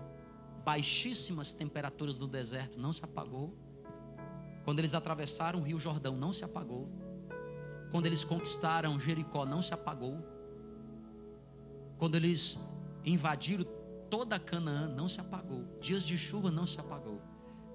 [0.65, 3.55] baixíssimas temperaturas do deserto não se apagou
[4.65, 6.89] quando eles atravessaram o Rio Jordão, não se apagou.
[7.91, 10.19] Quando eles conquistaram Jericó, não se apagou.
[11.99, 12.65] Quando eles
[13.05, 13.65] invadiram
[14.09, 15.65] toda Canaã, não se apagou.
[15.81, 17.21] Dias de chuva não se apagou.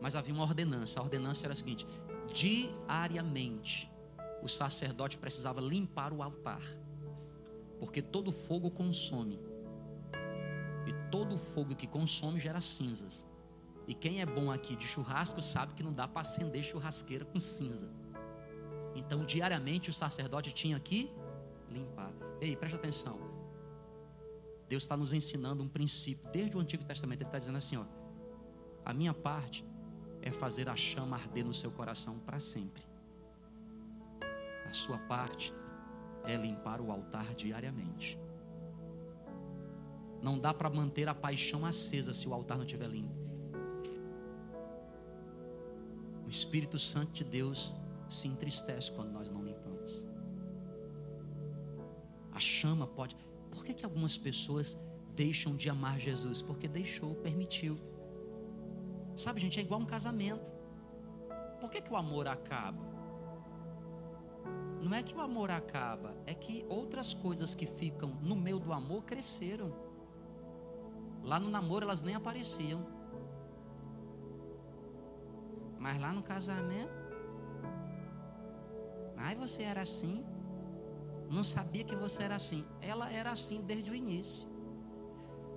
[0.01, 0.99] Mas havia uma ordenança.
[0.99, 1.85] A ordenança era a seguinte:
[2.33, 3.91] diariamente
[4.41, 6.61] o sacerdote precisava limpar o altar.
[7.79, 9.39] Porque todo fogo consome.
[10.85, 13.25] E todo fogo que consome gera cinzas.
[13.87, 17.39] E quem é bom aqui de churrasco sabe que não dá para acender churrasqueira com
[17.39, 17.89] cinza.
[18.95, 21.11] Então, diariamente, o sacerdote tinha que
[21.69, 22.11] limpar.
[22.41, 23.19] Ei, preste atenção.
[24.67, 26.27] Deus está nos ensinando um princípio.
[26.31, 27.85] Desde o Antigo Testamento, Ele está dizendo assim: ó,
[28.83, 29.65] a minha parte
[30.21, 32.83] é fazer a chama arder no seu coração para sempre.
[34.65, 35.53] A sua parte
[36.23, 38.17] é limpar o altar diariamente.
[40.21, 43.24] Não dá para manter a paixão acesa se o altar não estiver limpo.
[46.25, 47.73] O Espírito Santo de Deus
[48.09, 50.07] se entristece quando nós não limpamos.
[52.31, 53.15] A chama pode.
[53.51, 54.77] Por que, que algumas pessoas
[55.15, 56.41] deixam de amar Jesus?
[56.41, 57.77] Porque deixou, permitiu.
[59.15, 60.51] Sabe, gente, é igual um casamento.
[61.59, 62.83] Por que, que o amor acaba?
[64.81, 68.71] Não é que o amor acaba, é que outras coisas que ficam no meio do
[68.73, 69.73] amor cresceram.
[71.23, 72.85] Lá no namoro elas nem apareciam.
[75.85, 76.91] Mas lá no casamento,
[79.15, 80.25] ai você era assim,
[81.29, 82.65] não sabia que você era assim.
[82.81, 84.47] Ela era assim desde o início.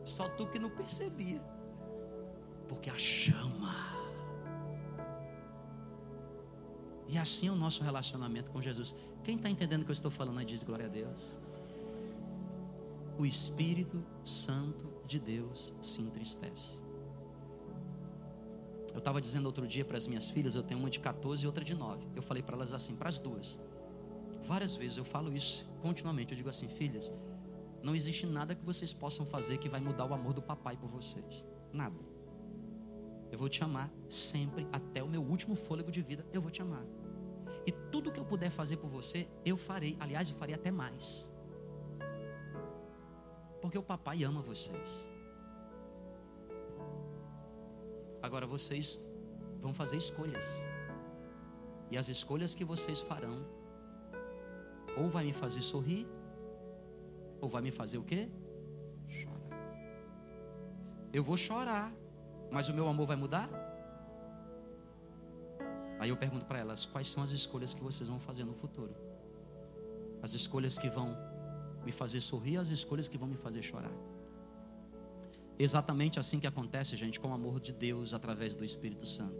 [0.05, 1.41] Só tu que não percebia.
[2.69, 3.75] Porque a chama.
[7.07, 8.95] E assim é o nosso relacionamento com Jesus.
[9.25, 11.39] Quem está entendendo o que eu estou falando aí diz glória a Deus.
[13.19, 16.87] O Espírito Santo de Deus se entristece.
[18.99, 21.47] Eu estava dizendo outro dia para as minhas filhas, eu tenho uma de 14 e
[21.47, 22.05] outra de 9.
[22.17, 23.65] Eu falei para elas assim, para as duas.
[24.43, 26.33] Várias vezes eu falo isso continuamente.
[26.33, 27.13] Eu digo assim, filhas,
[27.81, 30.91] não existe nada que vocês possam fazer que vai mudar o amor do papai por
[30.91, 31.47] vocês.
[31.73, 31.95] Nada.
[33.31, 36.61] Eu vou te amar sempre, até o meu último fôlego de vida, eu vou te
[36.61, 36.85] amar.
[37.65, 39.97] E tudo que eu puder fazer por você, eu farei.
[40.01, 41.33] Aliás, eu farei até mais.
[43.63, 45.09] Porque o papai ama vocês.
[48.23, 49.05] Agora vocês
[49.61, 50.63] vão fazer escolhas.
[51.91, 53.45] E as escolhas que vocês farão
[54.97, 56.07] ou vai me fazer sorrir,
[57.41, 58.29] ou vai me fazer o quê?
[59.07, 59.59] Chorar.
[61.13, 61.93] Eu vou chorar,
[62.51, 63.49] mas o meu amor vai mudar?
[66.01, 68.95] Aí eu pergunto para elas: quais são as escolhas que vocês vão fazer no futuro?
[70.21, 71.17] As escolhas que vão
[71.85, 73.93] me fazer sorrir, as escolhas que vão me fazer chorar.
[75.59, 79.37] Exatamente assim que acontece, gente, com o amor de Deus através do Espírito Santo.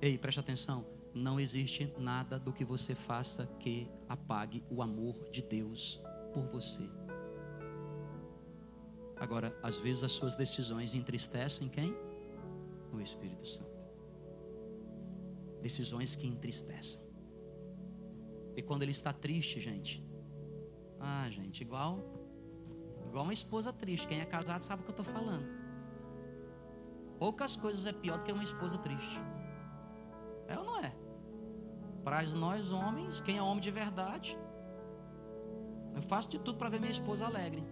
[0.00, 0.86] Ei, preste atenção.
[1.12, 6.00] Não existe nada do que você faça que apague o amor de Deus
[6.32, 6.88] por você.
[9.16, 11.94] Agora, às vezes as suas decisões entristecem quem?
[12.92, 13.74] O Espírito Santo.
[15.60, 17.00] Decisões que entristecem.
[18.56, 20.04] E quando ele está triste, gente,
[20.98, 22.13] ah, gente, igual
[23.14, 24.08] Igual uma esposa triste.
[24.08, 25.46] Quem é casado sabe o que eu estou falando.
[27.16, 29.20] Poucas coisas é pior do que uma esposa triste.
[30.48, 30.92] É ou não é?
[32.02, 34.36] Para nós homens, quem é homem de verdade,
[35.94, 37.62] eu faço de tudo para ver minha esposa alegre.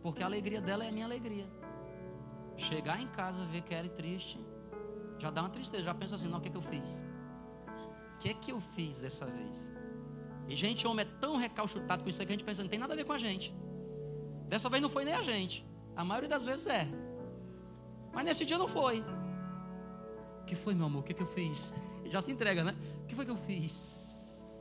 [0.00, 1.46] Porque a alegria dela é a minha alegria.
[2.56, 4.42] Chegar em casa, ver que ela é triste,
[5.18, 7.04] já dá uma tristeza, já pensa assim, não, o que é que eu fiz?
[8.14, 9.70] O que é que eu fiz dessa vez?
[10.48, 12.94] E gente, homem é tão recalchutado com isso que a gente pensa, não tem nada
[12.94, 13.54] a ver com a gente.
[14.50, 15.64] Dessa vez não foi nem a gente.
[15.94, 16.84] A maioria das vezes é.
[18.12, 19.00] Mas nesse dia não foi.
[20.40, 21.02] O que foi, meu amor?
[21.02, 21.72] O que, que eu fiz?
[22.10, 22.74] Já se entrega, né?
[23.04, 24.58] O que foi que eu fiz?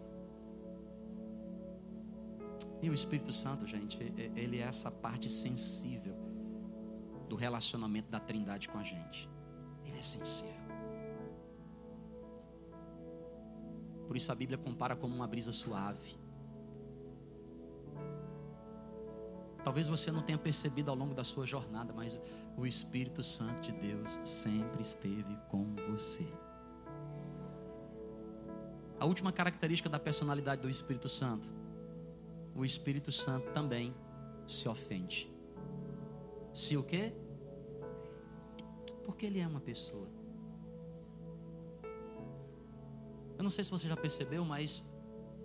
[2.84, 3.97] E o Espírito Santo, gente,
[4.36, 6.15] ele é essa parte sensível
[7.28, 9.28] do relacionamento da Trindade com a gente.
[9.84, 10.54] Ele é sensível.
[14.08, 16.18] Por isso a Bíblia compara como uma brisa suave.
[19.63, 22.19] Talvez você não tenha percebido ao longo da sua jornada, mas
[22.58, 26.28] o Espírito Santo de Deus sempre esteve com você.
[29.00, 31.50] A última característica da personalidade do Espírito Santo
[32.60, 33.95] o Espírito Santo também
[34.45, 35.32] se ofende.
[36.54, 37.13] Se o quê?
[39.06, 40.10] Porque ele é uma pessoa.
[43.38, 44.84] Eu não sei se você já percebeu, mas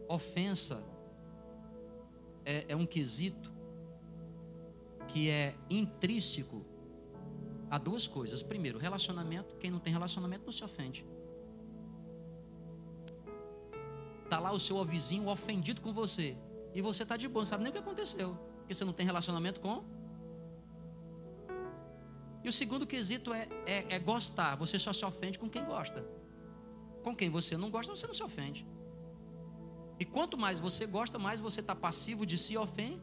[0.09, 0.85] ofensa
[2.45, 3.54] é, é um quesito
[5.09, 6.65] que é intrínseco
[7.71, 8.43] a duas coisas.
[8.43, 9.57] Primeiro, relacionamento.
[9.57, 11.07] Quem não tem relacionamento não se ofende.
[14.25, 16.37] Está lá o seu vizinho ofendido com você.
[16.75, 18.37] E você está de boa, não sabe nem o que aconteceu.
[18.59, 19.85] Porque você não tem relacionamento com.
[22.43, 24.57] E o segundo quesito é, é, é gostar.
[24.57, 26.05] Você só se ofende com quem gosta.
[27.03, 28.67] Com quem você não gosta, você não se ofende.
[29.99, 33.01] E quanto mais você gosta, mais você está passivo de si ofende.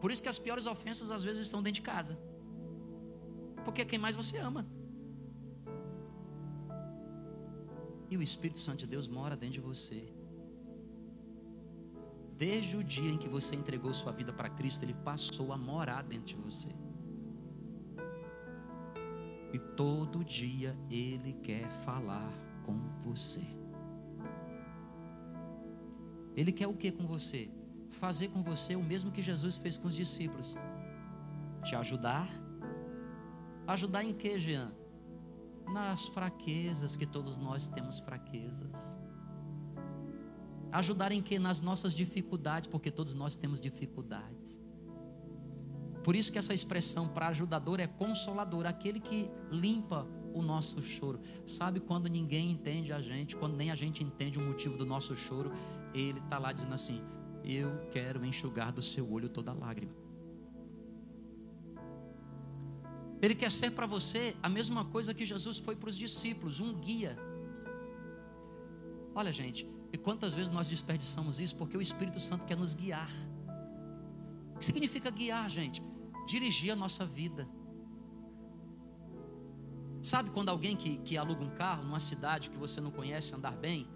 [0.00, 2.18] Por isso que as piores ofensas às vezes estão dentro de casa.
[3.64, 4.66] Porque é quem mais você ama.
[8.10, 10.12] E o Espírito Santo de Deus mora dentro de você.
[12.36, 16.02] Desde o dia em que você entregou sua vida para Cristo, Ele passou a morar
[16.02, 16.74] dentro de você.
[19.52, 22.32] E todo dia Ele quer falar
[22.64, 23.44] com você.
[26.34, 27.50] Ele quer o que com você?
[27.90, 30.56] Fazer com você o mesmo que Jesus fez com os discípulos:
[31.64, 32.28] te ajudar.
[33.66, 34.72] Ajudar em que, Jean?
[35.66, 38.98] Nas fraquezas, que todos nós temos fraquezas.
[40.72, 41.38] Ajudar em que?
[41.38, 44.60] Nas nossas dificuldades, porque todos nós temos dificuldades.
[46.02, 51.20] Por isso que essa expressão para ajudador é consolador, aquele que limpa o nosso choro.
[51.44, 55.14] Sabe quando ninguém entende a gente, quando nem a gente entende o motivo do nosso
[55.14, 55.52] choro,
[55.92, 57.02] ele está lá dizendo assim:
[57.44, 59.92] Eu quero enxugar do seu olho toda lágrima.
[63.22, 66.72] Ele quer ser para você a mesma coisa que Jesus foi para os discípulos, um
[66.72, 67.18] guia.
[69.14, 73.10] Olha, gente, e quantas vezes nós desperdiçamos isso porque o Espírito Santo quer nos guiar.
[74.54, 75.82] O que significa guiar, gente?
[76.26, 77.46] Dirigir a nossa vida.
[80.02, 83.56] Sabe quando alguém que, que aluga um carro numa cidade que você não conhece andar
[83.56, 83.86] bem,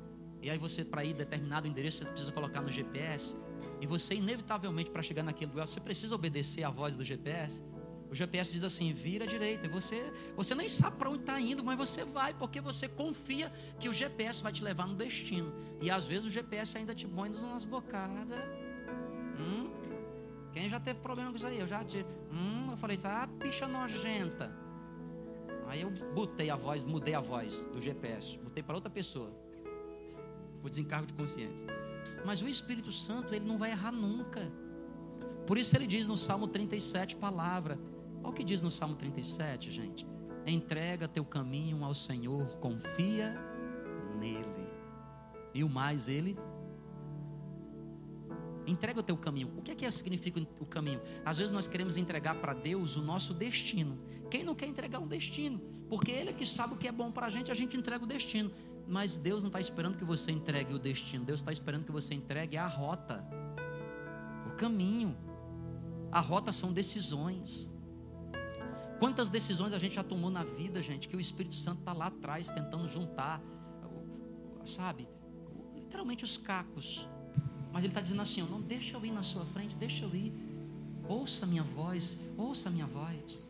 [0.44, 3.34] e aí você, para ir determinado endereço, você precisa colocar no GPS,
[3.80, 7.64] e você, inevitavelmente, para chegar naquele lugar, você precisa obedecer à voz do GPS.
[8.10, 9.66] O GPS diz assim: vira à direita.
[9.70, 13.88] Você, você nem sabe para onde está indo, mas você vai, porque você confia que
[13.88, 15.50] o GPS vai te levar no destino.
[15.80, 18.38] E às vezes o GPS ainda te põe umas bocadas.
[19.40, 19.70] Hum?
[20.52, 21.58] Quem já teve problema com isso aí?
[21.58, 22.06] Eu já tive.
[22.30, 24.54] Hum, eu falei, ah, picha nojenta.
[25.66, 29.43] Aí eu botei a voz, mudei a voz do GPS, botei para outra pessoa.
[30.64, 31.66] Por desencargo de consciência.
[32.24, 34.50] Mas o Espírito Santo, ele não vai errar nunca.
[35.46, 37.78] Por isso ele diz no Salmo 37, palavra:
[38.22, 40.06] Olha o que diz no Salmo 37, gente.
[40.46, 43.38] Entrega teu caminho ao Senhor, confia
[44.18, 44.66] nele.
[45.52, 46.34] E o mais ele
[48.66, 49.52] Entrega o teu caminho.
[49.56, 51.00] O que é que significa o caminho?
[51.24, 53.98] Às vezes nós queremos entregar para Deus o nosso destino.
[54.30, 55.60] Quem não quer entregar um destino?
[55.88, 58.02] Porque Ele é que sabe o que é bom para a gente, a gente entrega
[58.02, 58.50] o destino.
[58.86, 61.24] Mas Deus não está esperando que você entregue o destino.
[61.24, 63.24] Deus está esperando que você entregue a rota,
[64.46, 65.16] o caminho.
[66.12, 67.72] A rota são decisões.
[68.98, 72.06] Quantas decisões a gente já tomou na vida, gente, que o Espírito Santo está lá
[72.06, 73.42] atrás tentando juntar,
[74.64, 75.08] sabe?
[75.74, 77.08] Literalmente os cacos.
[77.72, 80.32] Mas ele está dizendo assim: não deixa eu ir na sua frente, deixa eu ir.
[81.08, 83.42] Ouça minha voz, ouça minha voz.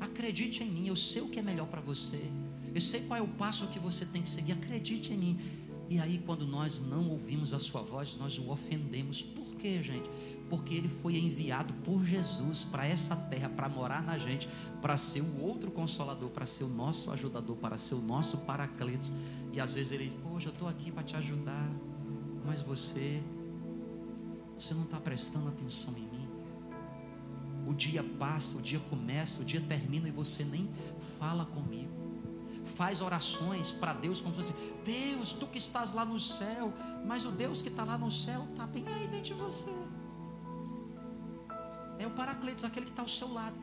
[0.00, 2.30] Acredite em mim, eu sei o que é melhor para você.
[2.76, 4.52] Eu sei qual é o passo que você tem que seguir.
[4.52, 5.40] Acredite em mim.
[5.88, 9.22] E aí, quando nós não ouvimos a Sua voz, nós o ofendemos.
[9.22, 10.10] Por quê, gente?
[10.50, 14.46] Porque ele foi enviado por Jesus para essa terra, para morar na gente,
[14.82, 19.10] para ser o outro consolador, para ser o nosso ajudador, para ser o nosso paracletos.
[19.54, 21.72] E às vezes ele, poxa, eu estou aqui para te ajudar,
[22.44, 23.22] mas você,
[24.58, 26.28] você não está prestando atenção em mim.
[27.66, 30.68] O dia passa, o dia começa, o dia termina e você nem
[31.18, 32.05] fala comigo
[32.66, 36.72] faz orações para Deus como se fosse Deus, tu que estás lá no céu,
[37.04, 39.70] mas o Deus que está lá no céu está bem aí dentro de você.
[41.98, 43.56] É o Paracletos, aquele que está ao seu lado.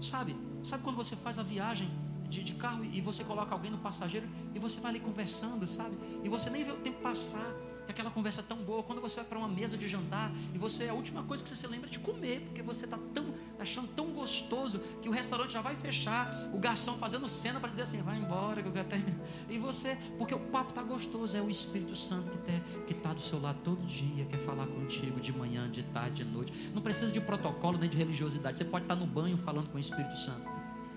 [0.00, 0.36] Sabe?
[0.62, 1.90] Sabe quando você faz a viagem
[2.28, 5.96] de, de carro e você coloca alguém no passageiro e você vai ali conversando, sabe?
[6.24, 7.54] E você nem vê o tempo passar
[7.90, 10.88] aquela conversa é tão boa, quando você vai para uma mesa de jantar e você
[10.88, 13.88] a última coisa que você se lembra é de comer, porque você está tão achando
[13.88, 18.02] tão gostoso que o restaurante já vai fechar, o garçom fazendo cena para dizer assim,
[18.02, 19.20] vai embora que eu quero terminar.
[19.48, 22.38] E você, porque o papo está gostoso, é o Espírito Santo
[22.86, 26.30] que está do seu lado todo dia, quer falar contigo de manhã, de tarde, de
[26.30, 26.70] noite.
[26.74, 28.58] Não precisa de protocolo nem de religiosidade.
[28.58, 30.46] Você pode estar tá no banho falando com o Espírito Santo.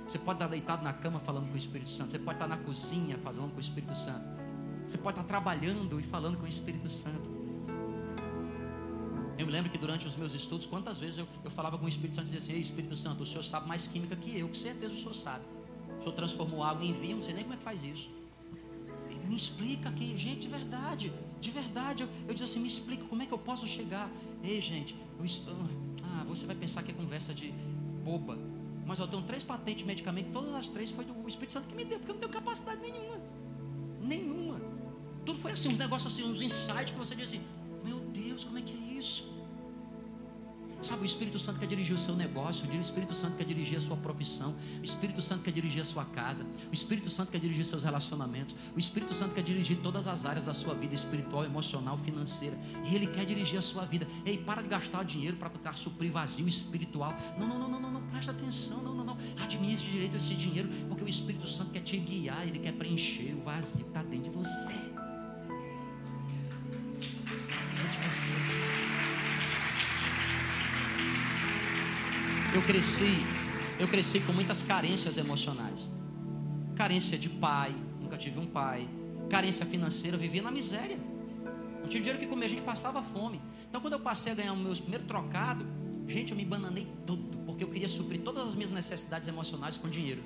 [0.07, 2.11] Você pode estar tá deitado na cama falando com o Espírito Santo.
[2.11, 4.34] Você pode estar tá na cozinha falando com o Espírito Santo.
[4.87, 7.35] Você pode estar trabalhando e falando com o Espírito Santo.
[9.37, 11.89] Eu me lembro que durante os meus estudos, quantas vezes eu, eu falava com o
[11.89, 14.47] Espírito Santo e dizia assim: Ei, Espírito Santo, o Senhor sabe mais química que eu,
[14.47, 15.43] com certeza o Senhor sabe.
[15.99, 18.09] O Senhor transformou água em vinho, não sei nem como é que faz isso.
[19.09, 21.11] Ele me explica aqui, gente, de verdade,
[21.41, 22.03] de verdade.
[22.03, 24.09] Eu, eu disse assim: me explica como é que eu posso chegar.
[24.43, 25.53] Ei, gente, eu estou.
[26.03, 27.53] Ah, você vai pensar que é conversa de
[28.03, 28.37] boba.
[28.85, 31.75] Mas eu tenho três patentes de medicamento, todas as três foi do Espírito Santo que
[31.75, 33.19] me deu, porque eu não tenho capacidade nenhuma.
[33.99, 34.54] Nenhuma.
[35.25, 37.41] Tudo foi assim, uns negócios assim, uns insights que você diz assim:
[37.83, 39.35] Meu Deus, como é que é isso?
[40.81, 43.81] Sabe, o Espírito Santo quer dirigir o seu negócio, o Espírito Santo quer dirigir a
[43.81, 47.65] sua profissão, o Espírito Santo quer dirigir a sua casa, o Espírito Santo quer dirigir
[47.65, 51.97] seus relacionamentos, o Espírito Santo quer dirigir todas as áreas da sua vida espiritual, emocional,
[51.97, 52.55] financeira.
[52.85, 54.07] E Ele quer dirigir a sua vida.
[54.23, 57.15] Ei, para de gastar dinheiro para tentar suprir vazio espiritual.
[57.39, 59.17] Não, não, não, não, não, não, presta atenção, não, não, não.
[59.41, 63.41] Administre direito esse dinheiro, porque o Espírito Santo quer te guiar, Ele quer preencher o
[63.41, 64.94] vazio que está dentro de você.
[68.05, 68.31] Você.
[72.53, 73.25] Eu cresci,
[73.79, 75.91] eu cresci com muitas carências emocionais.
[76.75, 78.87] Carência de pai, nunca tive um pai.
[79.29, 80.97] Carência financeira, eu vivia na miséria.
[81.81, 83.41] Não tinha dinheiro que comer, a gente passava fome.
[83.69, 85.65] Então, quando eu passei a ganhar o meu primeiro trocado,
[86.07, 89.89] gente, eu me bananei tudo, porque eu queria suprir todas as minhas necessidades emocionais com
[89.89, 90.23] dinheiro.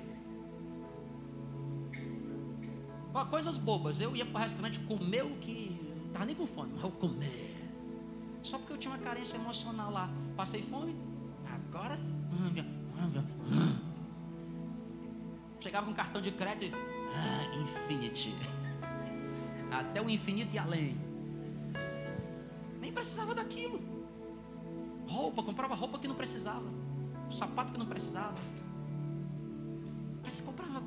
[3.28, 5.78] Coisas bobas, eu ia para o restaurante comer o que.
[6.06, 7.49] Estava nem com fome, mas eu comer.
[8.42, 10.10] Só porque eu tinha uma carência emocional lá.
[10.36, 10.96] Passei fome?
[11.46, 11.98] Agora.
[15.60, 16.76] Chegava com cartão de crédito.
[17.14, 18.34] Ah, infinity.
[19.70, 20.96] Até o infinito e além.
[22.80, 23.80] Nem precisava daquilo.
[25.08, 26.64] Roupa, comprava roupa que não precisava.
[27.30, 28.38] Sapato que não precisava.
[30.22, 30.82] Mas comprava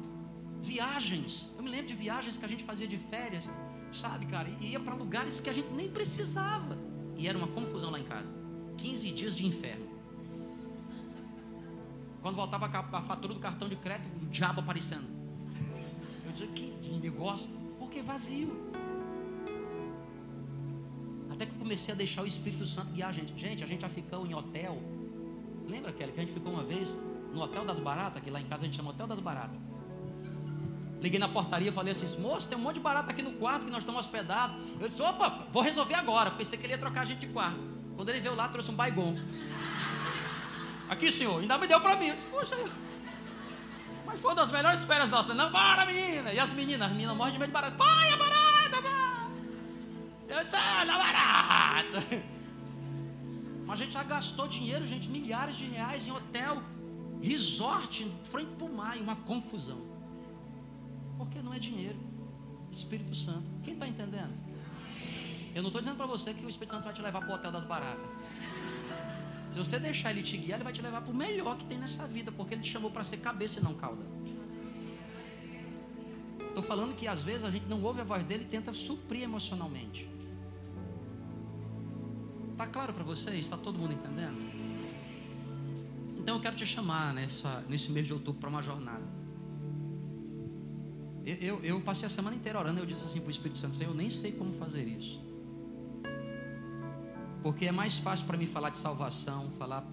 [0.61, 1.53] viagens.
[1.57, 3.51] Eu me lembro de viagens que a gente fazia de férias,
[3.91, 4.49] sabe, cara?
[4.59, 6.77] E ia para lugares que a gente nem precisava.
[7.17, 8.31] E era uma confusão lá em casa.
[8.77, 9.87] 15 dias de inferno.
[12.21, 15.05] Quando voltava a fatura do cartão de crédito, o diabo aparecendo.
[16.25, 17.49] Eu disse, que negócio?
[17.77, 18.71] Porque vazio.
[21.29, 23.37] Até que eu comecei a deixar o Espírito Santo guiar a gente.
[23.37, 24.81] Gente, a gente já ficou em hotel.
[25.67, 26.97] Lembra, Kelly, que a gente ficou uma vez
[27.33, 29.57] no Hotel das Baratas, que lá em casa a gente chama Hotel das Baratas.
[31.03, 33.71] Liguei na portaria falei assim: moço, tem um monte de barata aqui no quarto que
[33.71, 34.55] nós estamos hospedados.
[34.79, 36.31] Eu disse: opa, vou resolver agora.
[36.31, 37.59] Pensei que ele ia trocar a gente de quarto.
[37.97, 39.19] Quando ele veio lá, trouxe um baigon.
[40.89, 42.07] Aqui, senhor, ainda me deu para mim.
[42.07, 42.55] Eu disse: poxa,
[44.05, 45.35] mas foi uma das melhores férias nossas.
[45.35, 46.31] Não, bora, menina.
[46.31, 47.75] E as meninas, as meninas morrem de medo de barata.
[47.75, 49.31] Pai, é barata, barata.
[50.29, 52.23] Eu disse: ah, não barata.
[53.65, 56.63] Mas a gente já gastou dinheiro, gente, milhares de reais em hotel,
[57.21, 59.92] resort, frente para o mar, uma confusão.
[61.17, 61.97] Porque não é dinheiro.
[62.71, 63.45] Espírito Santo.
[63.63, 64.33] Quem está entendendo?
[65.53, 67.35] Eu não estou dizendo para você que o Espírito Santo vai te levar para o
[67.35, 68.05] hotel das baratas.
[69.51, 71.77] Se você deixar ele te guiar, ele vai te levar para o melhor que tem
[71.77, 74.01] nessa vida, porque ele te chamou para ser cabeça e não cauda.
[76.47, 79.21] Estou falando que às vezes a gente não ouve a voz dele e tenta suprir
[79.21, 80.09] emocionalmente.
[82.51, 83.39] Está claro para vocês?
[83.39, 84.37] Está todo mundo entendendo?
[86.17, 89.03] Então eu quero te chamar nessa, nesse mês de outubro para uma jornada.
[91.25, 92.79] Eu, eu, eu, passei a semana inteira orando.
[92.79, 95.21] Eu disse assim para o Espírito Santo: Senhor, eu nem sei como fazer isso.
[97.41, 99.85] Porque é mais fácil para mim falar de salvação, falar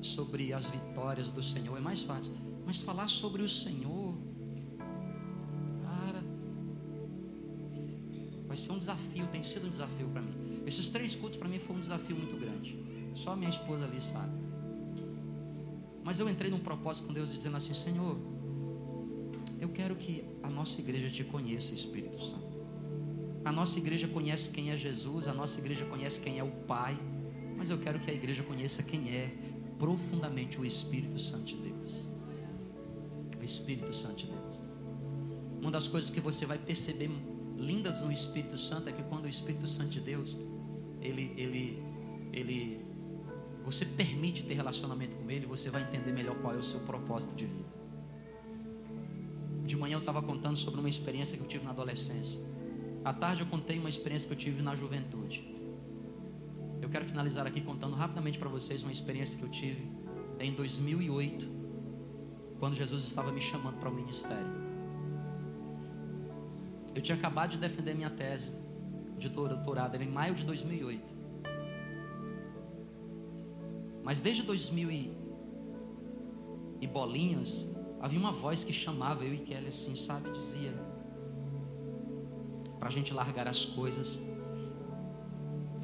[0.00, 2.34] sobre as vitórias do Senhor, é mais fácil.
[2.66, 4.14] Mas falar sobre o Senhor,
[5.82, 6.22] cara,
[8.46, 10.62] Vai ser um desafio, tem sido um desafio para mim.
[10.66, 12.78] Esses três cultos para mim foi um desafio muito grande.
[13.14, 14.32] Só minha esposa ali sabe.
[16.04, 18.16] Mas eu entrei num propósito com Deus dizendo assim: Senhor,
[19.64, 22.54] eu quero que a nossa igreja te conheça, Espírito Santo.
[23.44, 26.98] A nossa igreja conhece quem é Jesus, a nossa igreja conhece quem é o Pai,
[27.56, 29.34] mas eu quero que a igreja conheça quem é
[29.78, 32.10] profundamente o Espírito Santo de Deus.
[33.40, 34.62] O Espírito Santo de Deus.
[35.62, 37.10] Uma das coisas que você vai perceber
[37.56, 40.38] lindas no Espírito Santo é que quando o Espírito Santo de Deus,
[41.00, 41.82] ele, ele,
[42.32, 42.84] ele,
[43.64, 47.34] você permite ter relacionamento com ele, você vai entender melhor qual é o seu propósito
[47.34, 47.73] de vida.
[49.64, 52.40] De manhã eu estava contando sobre uma experiência que eu tive na adolescência.
[53.04, 55.54] À tarde eu contei uma experiência que eu tive na juventude.
[56.82, 59.88] Eu quero finalizar aqui contando rapidamente para vocês uma experiência que eu tive
[60.38, 61.48] em 2008,
[62.58, 64.64] quando Jesus estava me chamando para o ministério.
[66.94, 68.52] Eu tinha acabado de defender minha tese
[69.18, 71.14] de doutorado, era em maio de 2008.
[74.02, 75.16] Mas desde 2000 e,
[76.80, 77.73] e bolinhas,
[78.04, 80.30] havia uma voz que chamava eu e Kelly assim, sabe?
[80.30, 80.72] Dizia
[82.78, 84.20] para a gente largar as coisas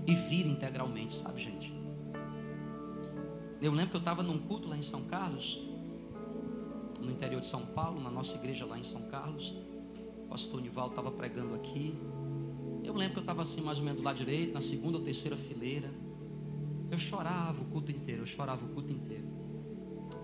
[0.07, 1.73] e vir integralmente, sabe, gente?
[3.61, 5.59] Eu lembro que eu estava num culto lá em São Carlos,
[7.01, 9.57] no interior de São Paulo, na nossa igreja lá em São Carlos
[10.31, 11.99] pastor Nivaldo estava pregando aqui.
[12.85, 15.03] Eu lembro que eu estava assim, mais ou menos do lado direito, na segunda ou
[15.03, 15.91] terceira fileira.
[16.89, 19.27] Eu chorava o culto inteiro, eu chorava o culto inteiro.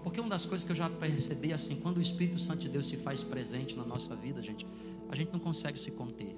[0.07, 2.87] Porque uma das coisas que eu já percebi assim, quando o Espírito Santo de Deus
[2.87, 4.65] se faz presente na nossa vida, gente,
[5.09, 6.33] a gente não consegue se conter.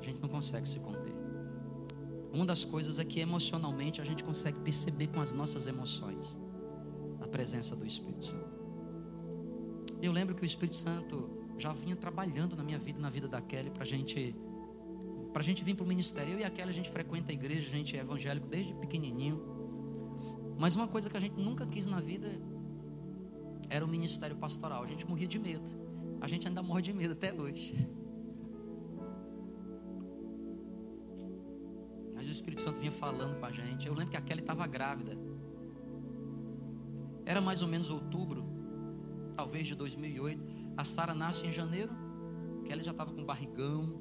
[0.00, 1.12] A gente não consegue se conter.
[2.32, 6.38] Uma das coisas é que emocionalmente a gente consegue perceber com as nossas emoções
[7.20, 8.48] a presença do Espírito Santo.
[10.00, 13.42] Eu lembro que o Espírito Santo já vinha trabalhando na minha vida, na vida da
[13.42, 14.34] Kelly, para gente,
[15.34, 16.32] a gente vir para o ministério.
[16.32, 19.57] Eu e a Kelly, a gente frequenta a igreja, a gente é evangélico desde pequenininho.
[20.58, 22.28] Mas uma coisa que a gente nunca quis na vida
[23.70, 24.82] era o ministério pastoral.
[24.82, 25.70] A gente morria de medo.
[26.20, 27.88] A gente ainda morre de medo até hoje.
[32.12, 33.86] Mas o Espírito Santo vinha falando com a gente.
[33.86, 35.16] Eu lembro que a Kelly estava grávida.
[37.24, 38.44] Era mais ou menos outubro,
[39.36, 40.44] talvez de 2008.
[40.76, 41.92] A Sara nasce em janeiro,
[42.64, 44.00] Kelly já estava com barrigão.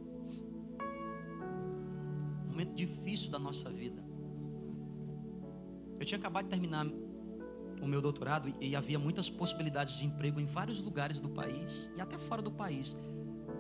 [2.46, 4.07] Um momento difícil da nossa vida.
[6.00, 6.86] Eu tinha acabado de terminar
[7.82, 12.02] o meu doutorado e, havia muitas possibilidades de emprego em vários lugares do país e
[12.02, 12.98] até fora do país.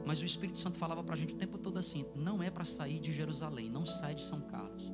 [0.06, 2.66] Mas o Espírito Santo falava para a gente o tempo todo assim: não é para
[2.66, 4.92] sair de Jerusalém, não sai de São Carlos.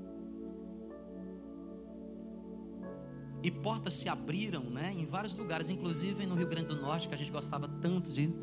[3.41, 7.13] E portas se abriram, né, em vários lugares, inclusive no Rio Grande do Norte, que
[7.13, 8.33] a gente gostava tanto de.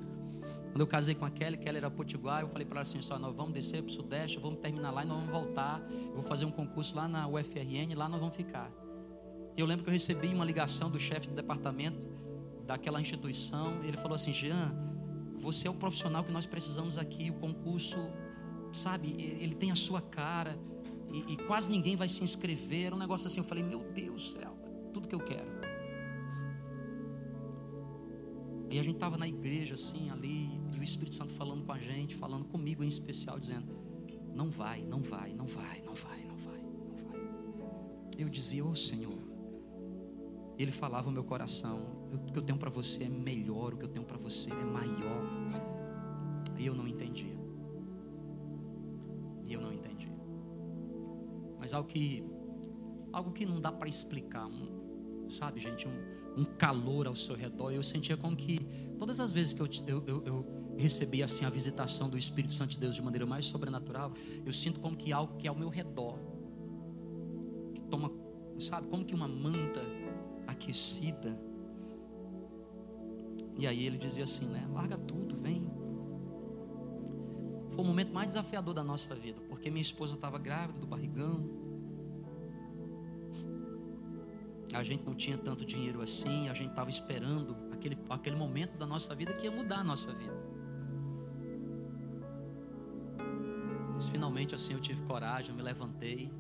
[0.72, 3.18] Quando eu casei com a Kelly, Kelly era potiguar, eu falei para ela assim: só
[3.18, 5.80] nós vamos descer para o Sudeste, vamos terminar lá e nós vamos voltar.
[5.90, 8.70] Eu vou fazer um concurso lá na UFRN, lá nós vamos ficar.
[9.56, 11.98] Eu lembro que eu recebi uma ligação do chefe do departamento
[12.66, 13.82] daquela instituição.
[13.84, 14.74] Ele falou assim: Jean,
[15.36, 17.30] você é o profissional que nós precisamos aqui.
[17.30, 17.98] O concurso,
[18.72, 20.58] sabe, ele tem a sua cara
[21.12, 22.86] e, e quase ninguém vai se inscrever.
[22.86, 23.40] Era um negócio assim.
[23.40, 24.60] Eu falei: Meu Deus do céu
[24.92, 25.48] tudo que eu quero.
[28.70, 31.78] E a gente estava na igreja assim, ali, e o Espírito Santo falando com a
[31.78, 33.66] gente, falando comigo em especial, dizendo:
[34.34, 37.20] Não vai, não vai, não vai, não vai, não vai, não vai.
[38.18, 39.29] Eu dizia: Ô oh, Senhor.
[40.62, 43.84] Ele falava no meu coração: O que eu tenho para você é melhor, o que
[43.86, 45.26] eu tenho para você é maior.
[46.58, 47.34] E eu não entendia.
[49.46, 50.12] E eu não entendia.
[51.58, 52.22] Mas algo que
[53.10, 57.72] algo que não dá para explicar, um, sabe, gente, um, um calor ao seu redor.
[57.72, 58.60] Eu sentia como que
[58.98, 62.72] todas as vezes que eu, eu, eu, eu recebi assim a visitação do Espírito Santo
[62.72, 64.12] de Deus de maneira mais sobrenatural,
[64.44, 66.18] eu sinto como que algo que é ao meu redor,
[67.74, 68.12] que toma,
[68.58, 69.80] sabe, como que uma manta
[70.60, 71.40] aquecida.
[73.56, 74.68] E aí ele dizia assim, né?
[74.70, 75.66] Larga tudo, vem.
[77.70, 81.58] Foi o momento mais desafiador da nossa vida, porque minha esposa estava grávida do barrigão.
[84.72, 88.86] a gente não tinha tanto dinheiro assim, a gente estava esperando aquele, aquele momento da
[88.86, 90.32] nossa vida que ia mudar a nossa vida.
[93.92, 96.32] Mas finalmente assim eu tive coragem, eu me levantei,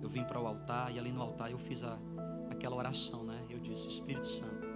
[0.00, 1.98] eu vim para o altar e ali no altar eu fiz a,
[2.50, 3.29] aquela oração, né?
[3.60, 4.66] Eu disse: Espírito Santo,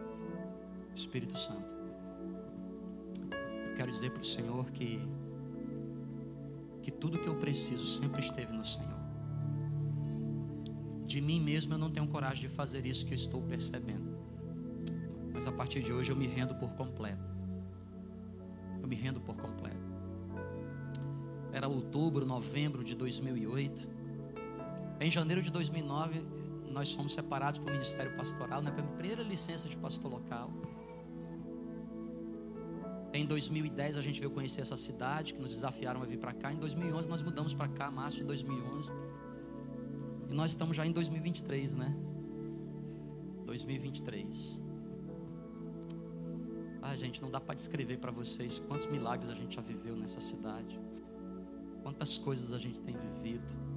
[0.94, 1.64] Espírito Santo,
[3.68, 5.00] eu quero dizer para o Senhor que
[6.82, 9.00] que tudo que eu preciso sempre esteve no Senhor.
[11.06, 14.18] De mim mesmo eu não tenho coragem de fazer isso que eu estou percebendo.
[15.32, 17.24] Mas a partir de hoje eu me rendo por completo.
[18.82, 19.82] Eu me rendo por completo.
[21.52, 23.88] era outubro, novembro de 2008.
[25.00, 26.22] Em janeiro de 2009,
[26.74, 30.50] nós fomos separados para o Ministério Pastoral, na primeira licença de pastor local.
[33.12, 36.52] Em 2010 a gente veio conhecer essa cidade, que nos desafiaram a vir para cá.
[36.52, 38.92] Em 2011 nós mudamos para cá, março de 2011.
[40.28, 41.96] E nós estamos já em 2023, né?
[43.46, 44.60] 2023.
[46.82, 50.20] Ah, gente, não dá para descrever para vocês quantos milagres a gente já viveu nessa
[50.20, 50.78] cidade.
[51.84, 53.73] Quantas coisas a gente tem vivido.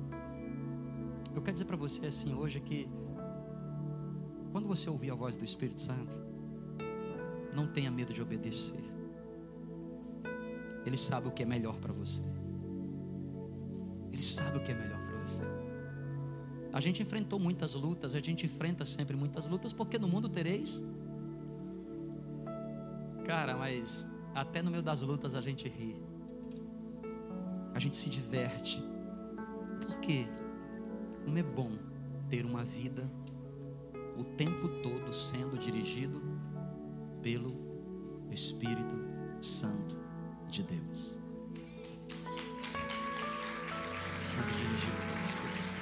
[1.37, 2.89] Eu quero dizer para você assim hoje que
[4.51, 6.15] quando você ouvir a voz do Espírito Santo,
[7.53, 8.83] não tenha medo de obedecer.
[10.83, 12.23] Ele sabe o que é melhor para você.
[14.11, 15.43] Ele sabe o que é melhor para você.
[16.73, 20.81] A gente enfrentou muitas lutas, a gente enfrenta sempre muitas lutas, porque no mundo tereis.
[23.25, 26.01] Cara, mas até no meio das lutas a gente ri.
[27.75, 28.83] A gente se diverte.
[29.85, 30.27] Por quê?
[31.27, 31.71] Como é bom
[32.29, 33.11] ter uma vida
[34.17, 36.21] o tempo todo sendo dirigido
[37.21, 37.53] pelo
[38.31, 38.95] Espírito
[39.41, 39.97] Santo
[40.47, 41.19] de Deus.
[44.05, 45.81] Sempre dirigido pelo Espírito Santo.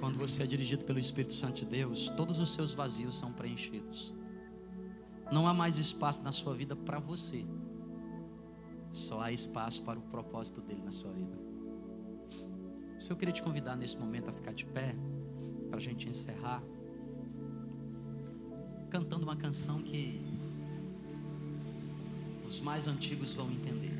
[0.00, 4.12] Quando você é dirigido pelo Espírito Santo de Deus, todos os seus vazios são preenchidos.
[5.32, 7.42] Não há mais espaço na sua vida para você.
[8.92, 11.49] Só há espaço para o propósito dele na sua vida.
[13.00, 14.94] Se eu queria te convidar nesse momento a ficar de pé,
[15.70, 16.62] para a gente encerrar,
[18.90, 20.20] cantando uma canção que
[22.46, 23.98] os mais antigos vão entender.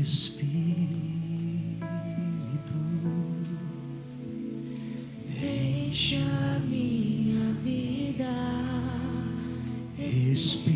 [0.00, 0.52] Espírito,
[5.42, 8.30] enche a minha vida.
[9.98, 10.71] Espírito,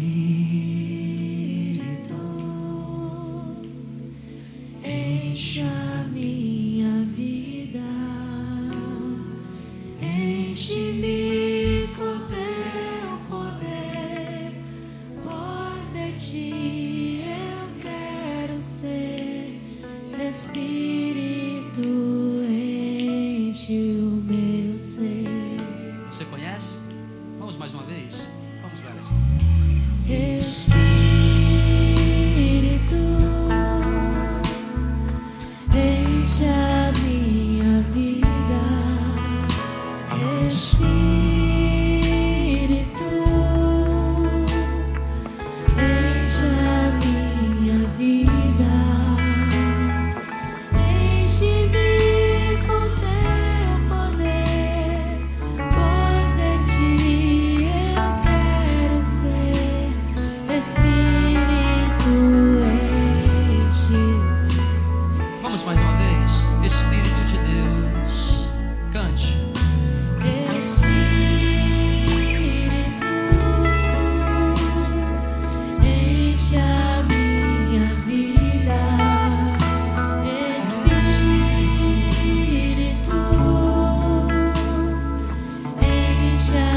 [86.36, 86.75] sunshine.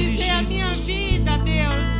[0.00, 1.90] dizer a minha vida, Deus.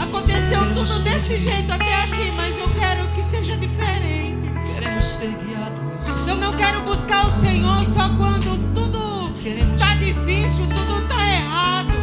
[0.00, 4.46] Aconteceu tudo desse jeito até aqui, mas eu quero que seja diferente.
[4.74, 6.28] Queremos ser guiados.
[6.28, 11.94] Eu não quero buscar o Senhor só quando tudo está difícil, tudo está errado.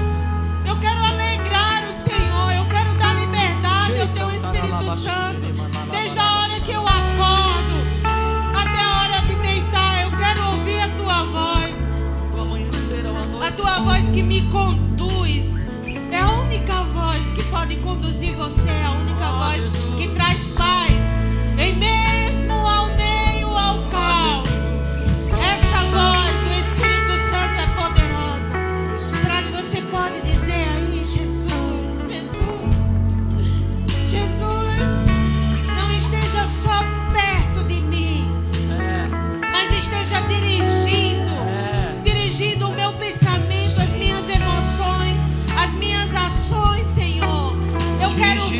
[0.65, 5.24] Eu quero alegrar o Senhor, eu quero dar liberdade ao teu tá Espírito Santo.
[14.55, 15.59] conduz.
[16.11, 20.24] É a única voz que pode conduzir você, é a única oh, voz que traz.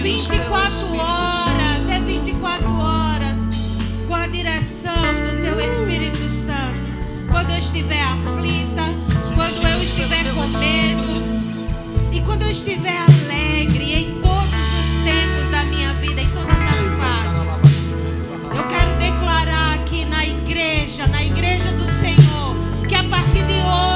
[0.05, 3.37] 24 horas, é 24 horas
[4.07, 6.79] com a direção do teu Espírito Santo.
[7.31, 8.83] Quando eu estiver aflita,
[9.33, 11.23] quando eu estiver com medo
[12.13, 16.93] e quando eu estiver alegre em todos os tempos da minha vida, em todas as
[16.93, 17.71] fases.
[18.55, 22.55] Eu quero declarar aqui na igreja, na igreja do Senhor,
[22.87, 23.94] que a partir de hoje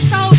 [0.00, 0.29] está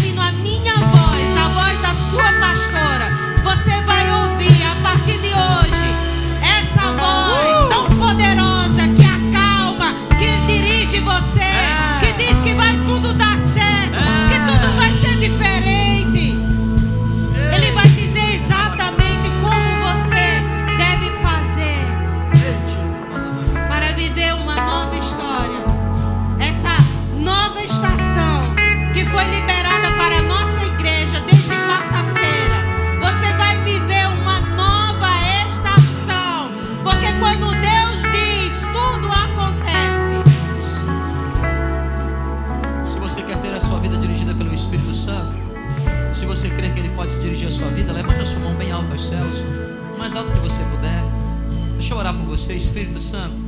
[52.51, 53.39] você, Espírito Santo.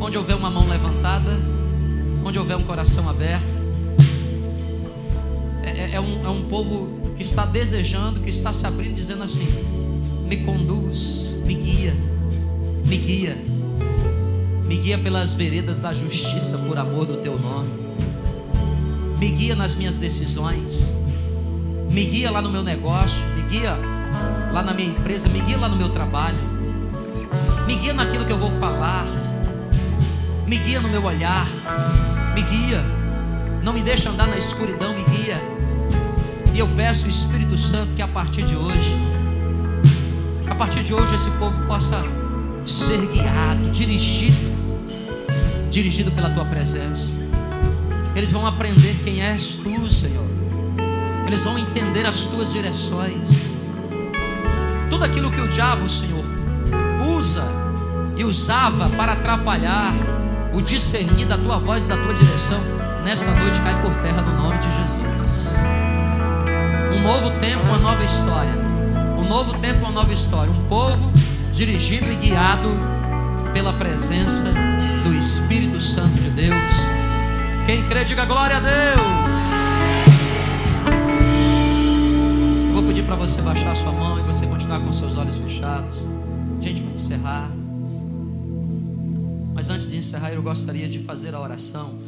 [0.00, 1.40] Onde houver uma mão levantada,
[2.24, 3.44] onde houver um coração aberto,
[5.62, 9.22] é, é- é um, é um povo que está desejando, que está se abrindo, dizendo
[9.22, 9.46] assim:
[10.26, 11.94] me conduz, me guia,
[12.86, 13.36] me guia,
[14.66, 17.68] me guia pelas veredas da justiça por amor do teu nome,
[19.18, 20.94] me guia nas minhas decisões,
[21.90, 23.76] me guia lá no meu negócio, me guia
[24.52, 26.38] lá na minha empresa, me guia lá no meu trabalho,
[27.66, 29.06] me guia naquilo que eu vou falar,
[30.46, 31.46] me guia no meu olhar,
[32.34, 32.84] me guia,
[33.62, 35.40] não me deixa andar na escuridão, me guia.
[36.52, 38.96] E eu peço, Espírito Santo, que a partir de hoje,
[40.48, 42.02] a partir de hoje, esse povo possa
[42.66, 44.50] ser guiado, dirigido,
[45.70, 47.16] dirigido pela tua presença.
[48.14, 50.26] Eles vão aprender quem és tu, Senhor.
[51.26, 53.52] Eles vão entender as tuas direções.
[54.90, 56.19] Tudo aquilo que o diabo, Senhor,
[57.20, 57.44] usa
[58.16, 59.92] e usava para atrapalhar
[60.54, 62.58] o discernir da tua voz e da tua direção,
[63.04, 65.52] nesta noite cai por terra no nome de Jesus.
[66.96, 68.54] Um novo tempo, uma nova história.
[69.18, 70.50] Um novo tempo, uma nova história.
[70.50, 71.12] Um povo
[71.52, 72.70] dirigido e guiado
[73.52, 74.46] pela presença
[75.04, 76.90] do Espírito Santo de Deus.
[77.66, 79.36] Quem crê, diga glória a Deus.
[82.68, 86.08] Eu vou pedir para você baixar sua mão e você continuar com seus olhos fechados.
[86.60, 87.50] Gente vai encerrar.
[89.54, 91.98] Mas antes de encerrar, eu gostaria de fazer a oração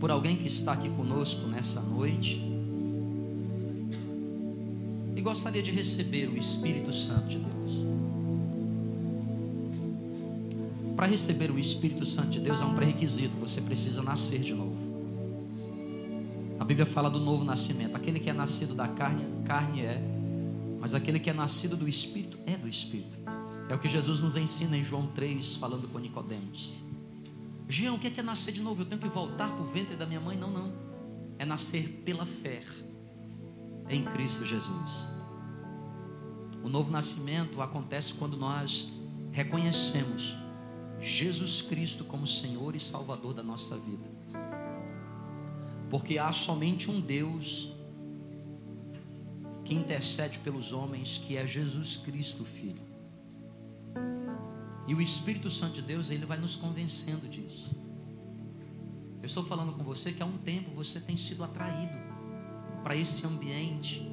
[0.00, 2.42] por alguém que está aqui conosco nessa noite
[5.14, 7.86] e gostaria de receber o Espírito Santo de Deus.
[10.94, 14.76] Para receber o Espírito Santo de Deus é um pré-requisito, você precisa nascer de novo.
[16.58, 17.94] A Bíblia fala do novo nascimento.
[17.94, 20.02] Aquele que é nascido da carne, carne é,
[20.80, 23.18] mas aquele que é nascido do Espírito é do Espírito.
[23.68, 26.74] É o que Jesus nos ensina em João 3, falando com Nicodemos.
[27.68, 28.82] Jean, o que é, que é nascer de novo?
[28.82, 30.36] Eu tenho que voltar para o ventre da minha mãe?
[30.36, 30.72] Não, não.
[31.38, 32.62] É nascer pela fé
[33.88, 35.08] em Cristo Jesus.
[36.62, 39.00] O novo nascimento acontece quando nós
[39.32, 40.36] reconhecemos
[41.00, 44.08] Jesus Cristo como Senhor e Salvador da nossa vida.
[45.90, 47.75] Porque há somente um Deus
[49.66, 52.86] que intercede pelos homens, que é Jesus Cristo, Filho.
[54.86, 57.74] E o Espírito Santo de Deus, ele vai nos convencendo disso.
[59.20, 61.98] Eu estou falando com você que há um tempo você tem sido atraído
[62.84, 64.08] para esse ambiente.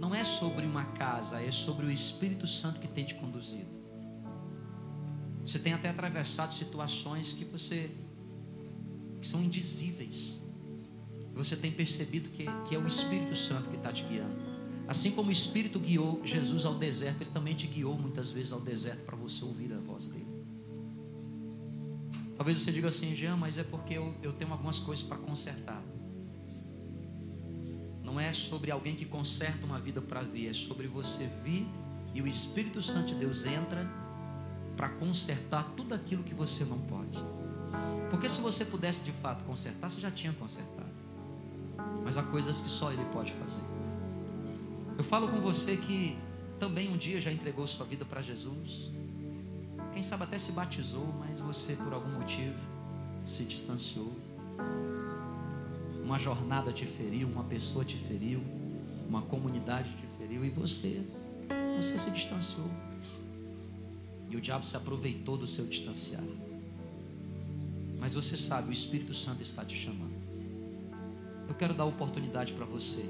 [0.00, 3.78] Não é sobre uma casa, é sobre o Espírito Santo que tem te conduzido.
[5.46, 7.90] Você tem até atravessado situações que você
[9.20, 10.42] que são indizíveis.
[11.38, 14.36] Você tem percebido que, que é o Espírito Santo que está te guiando.
[14.88, 18.60] Assim como o Espírito guiou Jesus ao deserto, Ele também te guiou muitas vezes ao
[18.60, 20.26] deserto para você ouvir a voz dele.
[22.36, 25.80] Talvez você diga assim, Jean, mas é porque eu, eu tenho algumas coisas para consertar.
[28.02, 31.68] Não é sobre alguém que conserta uma vida para vir, é sobre você vir
[32.14, 33.88] e o Espírito Santo de Deus entra
[34.76, 37.18] para consertar tudo aquilo que você não pode.
[38.10, 40.77] Porque se você pudesse de fato consertar, você já tinha consertado.
[42.04, 43.62] Mas há coisas que só Ele pode fazer.
[44.96, 46.18] Eu falo com você que
[46.58, 48.90] também um dia já entregou sua vida para Jesus.
[49.92, 52.58] Quem sabe até se batizou, mas você por algum motivo
[53.24, 54.12] se distanciou.
[56.04, 58.42] Uma jornada te feriu, uma pessoa te feriu,
[59.08, 61.06] uma comunidade te feriu e você,
[61.76, 62.70] você se distanciou.
[64.30, 66.24] E o diabo se aproveitou do seu distanciar.
[67.98, 70.17] Mas você sabe, o Espírito Santo está te chamando.
[71.58, 73.04] Quero dar oportunidade para você.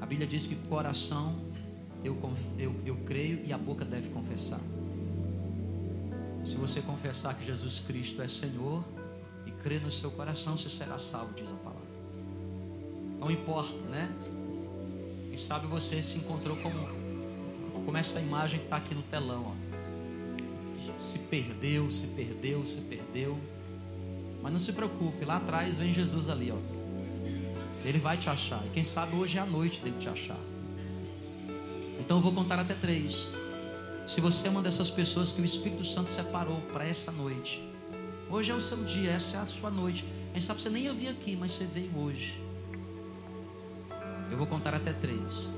[0.00, 1.34] A Bíblia diz que o coração
[2.04, 2.16] eu,
[2.56, 4.60] eu, eu creio e a boca deve confessar.
[6.44, 8.84] Se você confessar que Jesus Cristo é Senhor
[9.44, 11.88] e crer no seu coração, você será salvo, diz a palavra.
[13.18, 14.08] Não importa, né?
[15.28, 16.78] Quem sabe você se encontrou como,
[17.84, 19.68] como essa imagem que está aqui no telão, ó.
[20.96, 23.38] Se perdeu, se perdeu, se perdeu.
[24.40, 26.77] Mas não se preocupe, lá atrás vem Jesus ali, ó.
[27.88, 28.62] Ele vai te achar.
[28.66, 30.36] E quem sabe hoje é a noite dele te achar.
[31.98, 33.30] Então eu vou contar até três.
[34.06, 37.66] Se você é uma dessas pessoas que o Espírito Santo separou para essa noite,
[38.28, 40.04] hoje é o seu dia, essa é a sua noite.
[40.32, 42.42] Quem sabe você nem ia vir aqui, mas você veio hoje.
[44.30, 45.50] Eu vou contar até três.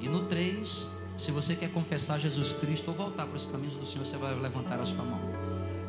[0.00, 3.84] E no três, se você quer confessar Jesus Cristo ou voltar para os caminhos do
[3.84, 5.20] Senhor, você vai levantar a sua mão.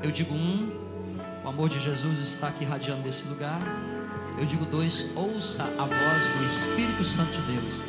[0.01, 0.71] Eu digo um,
[1.45, 3.61] o amor de Jesus está aqui irradiando desse lugar.
[4.37, 7.81] Eu digo dois, ouça a voz do Espírito Santo de Deus.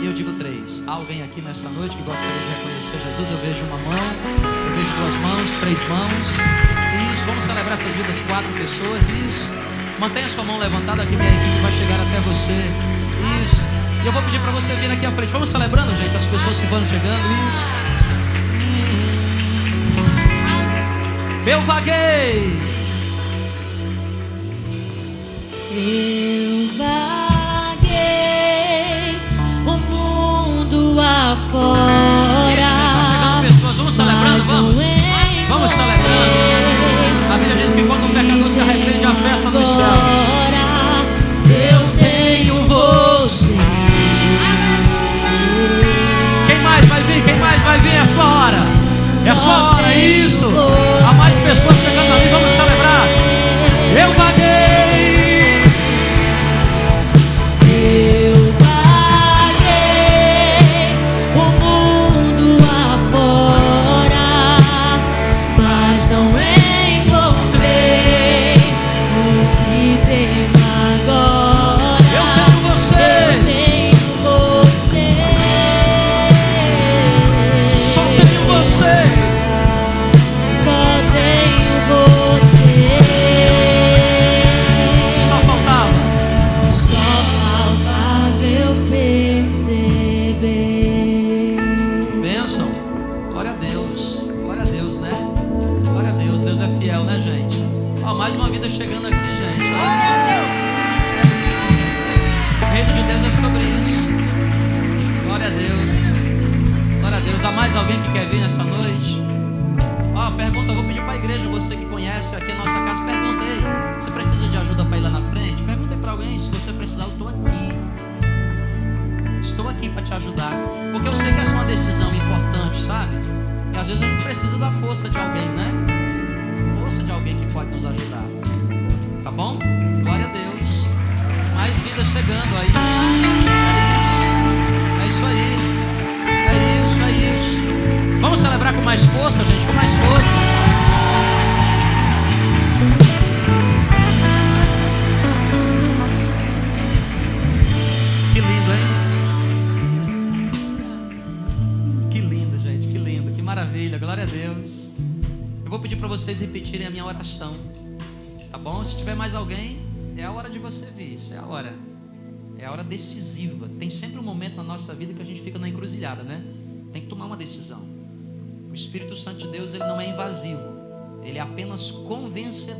[0.00, 3.30] E eu digo três, alguém aqui nessa noite que gostaria de reconhecer Jesus?
[3.30, 6.38] Eu vejo uma mão, eu vejo duas mãos, três mãos.
[7.12, 9.02] Isso, vamos celebrar essas vidas, quatro pessoas.
[9.26, 9.46] Isso.
[9.98, 12.64] Mantenha sua mão levantada que minha equipe vai chegar até você.
[13.44, 13.66] Isso.
[14.02, 15.30] E eu vou pedir para você vir aqui à frente.
[15.30, 17.20] Vamos celebrando, gente, as pessoas que vão chegando.
[17.50, 17.90] Isso.
[21.46, 22.69] Eu vaguei.
[25.72, 27.94] Eu vaguei
[29.64, 32.52] o mundo afora.
[32.58, 33.76] Isso, tá chegando pessoas.
[33.76, 34.74] Vamos celebrando, vamos.
[34.74, 34.82] não
[35.48, 36.00] Vamos celebrando.
[37.32, 40.18] A Bíblia diz que quando um pecador se arrepende, a festa dos céus.
[41.46, 43.46] Eu tenho você.
[46.48, 47.22] Quem mais vai vir?
[47.22, 47.94] Quem mais vai vir?
[47.94, 48.66] É a sua hora.
[49.24, 50.52] É a sua hora, isso.
[51.08, 52.28] Há mais pessoas chegando ali.
[52.28, 53.06] Vamos celebrar.
[53.96, 54.39] Eu vaguei.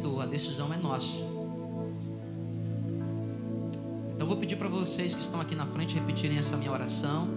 [0.01, 0.23] Convencedor.
[0.23, 1.25] A decisão é nossa.
[4.15, 7.29] Então vou pedir para vocês que estão aqui na frente repetirem essa minha oração.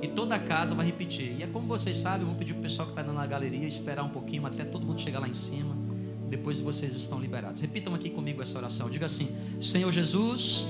[0.00, 1.36] E toda a casa vai repetir.
[1.38, 3.66] E é como vocês sabem, eu vou pedir para o pessoal que está na galeria
[3.66, 5.76] esperar um pouquinho até todo mundo chegar lá em cima.
[6.28, 7.60] Depois vocês estão liberados.
[7.60, 8.88] Repitam aqui comigo essa oração.
[8.90, 10.68] Diga assim: Senhor Jesus.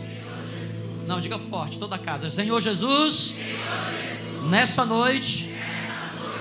[1.06, 2.28] Não, diga forte, toda a casa.
[2.28, 3.34] Senhor Jesus,
[4.50, 5.50] nessa noite,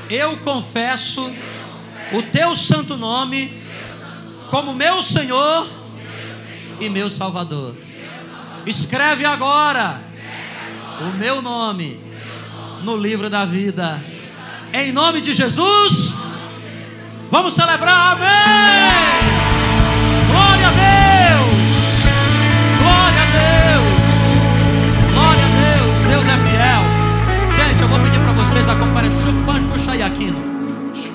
[0.10, 1.26] eu confesso
[2.14, 3.67] o teu santo nome
[4.50, 5.68] como meu Senhor
[6.80, 7.76] e meu Salvador.
[8.66, 10.02] Escreve agora
[11.02, 12.02] o meu nome
[12.84, 14.04] no livro da vida.
[14.74, 16.16] Em nome de Jesus,
[17.32, 18.14] vamos celebrar.
[18.14, 19.08] Amém.
[20.32, 21.58] Glória a Deus.
[22.82, 23.94] Glória a Deus.
[25.14, 26.04] Glória a Deus.
[26.04, 26.84] Deus é fiel.
[27.52, 29.12] Gente, eu vou pedir para vocês acompanharem.
[29.46, 30.58] Pode puxar aí, Aquino.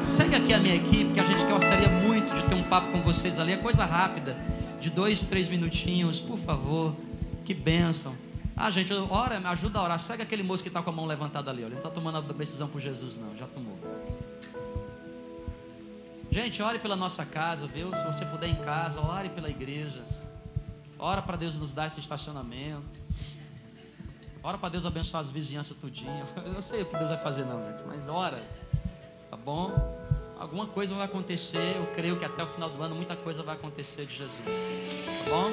[0.01, 2.41] Segue aqui a minha equipe, que a gente gostaria muito de
[2.73, 3.53] papo com vocês ali.
[3.53, 4.35] É coisa rápida,
[4.81, 6.97] de dois, três minutinhos, por favor.
[7.45, 8.16] Que bênção.
[8.57, 9.99] Ah, gente, ora, me ajuda a orar.
[9.99, 11.61] Segue aquele moço que está com a mão levantada ali.
[11.61, 13.37] Ele não está tomando a decisão por Jesus, não.
[13.37, 13.77] Já tomou.
[16.31, 17.95] Gente, ore pela nossa casa, viu?
[17.95, 20.03] Se você puder em casa, ore pela igreja.
[20.99, 22.99] Ora para Deus nos dar esse estacionamento.
[24.43, 26.25] Ora para Deus abençoar as vizinhanças tudinho.
[26.47, 28.43] Eu sei o que Deus vai fazer não, gente, mas ora.
[29.31, 30.02] Tá bom?
[30.43, 31.76] Alguma coisa vai acontecer.
[31.76, 34.68] Eu creio que até o final do ano muita coisa vai acontecer de Jesus.
[35.24, 35.53] Tá bom?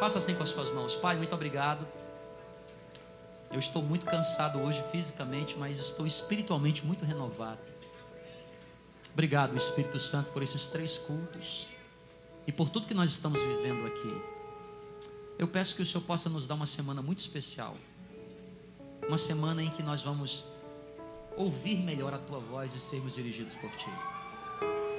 [0.00, 0.96] Faça assim com as suas mãos.
[0.96, 1.86] Pai, muito obrigado.
[3.52, 7.60] Eu estou muito cansado hoje fisicamente, mas estou espiritualmente muito renovado.
[9.12, 11.68] Obrigado, Espírito Santo, por esses três cultos
[12.46, 14.22] e por tudo que nós estamos vivendo aqui.
[15.38, 17.76] Eu peço que o Senhor possa nos dar uma semana muito especial.
[19.06, 20.46] Uma semana em que nós vamos
[21.36, 24.13] ouvir melhor a tua voz e sermos dirigidos por ti.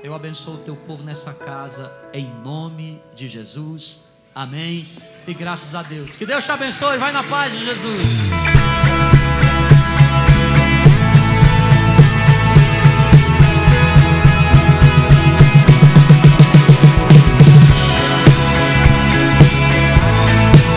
[0.05, 4.03] Eu abençoo o teu povo nessa casa, em nome de Jesus.
[4.35, 4.87] Amém
[5.25, 6.15] E graças a Deus.
[6.15, 6.99] Que Deus te abençoe.
[6.99, 8.03] Vai na paz de Jesus.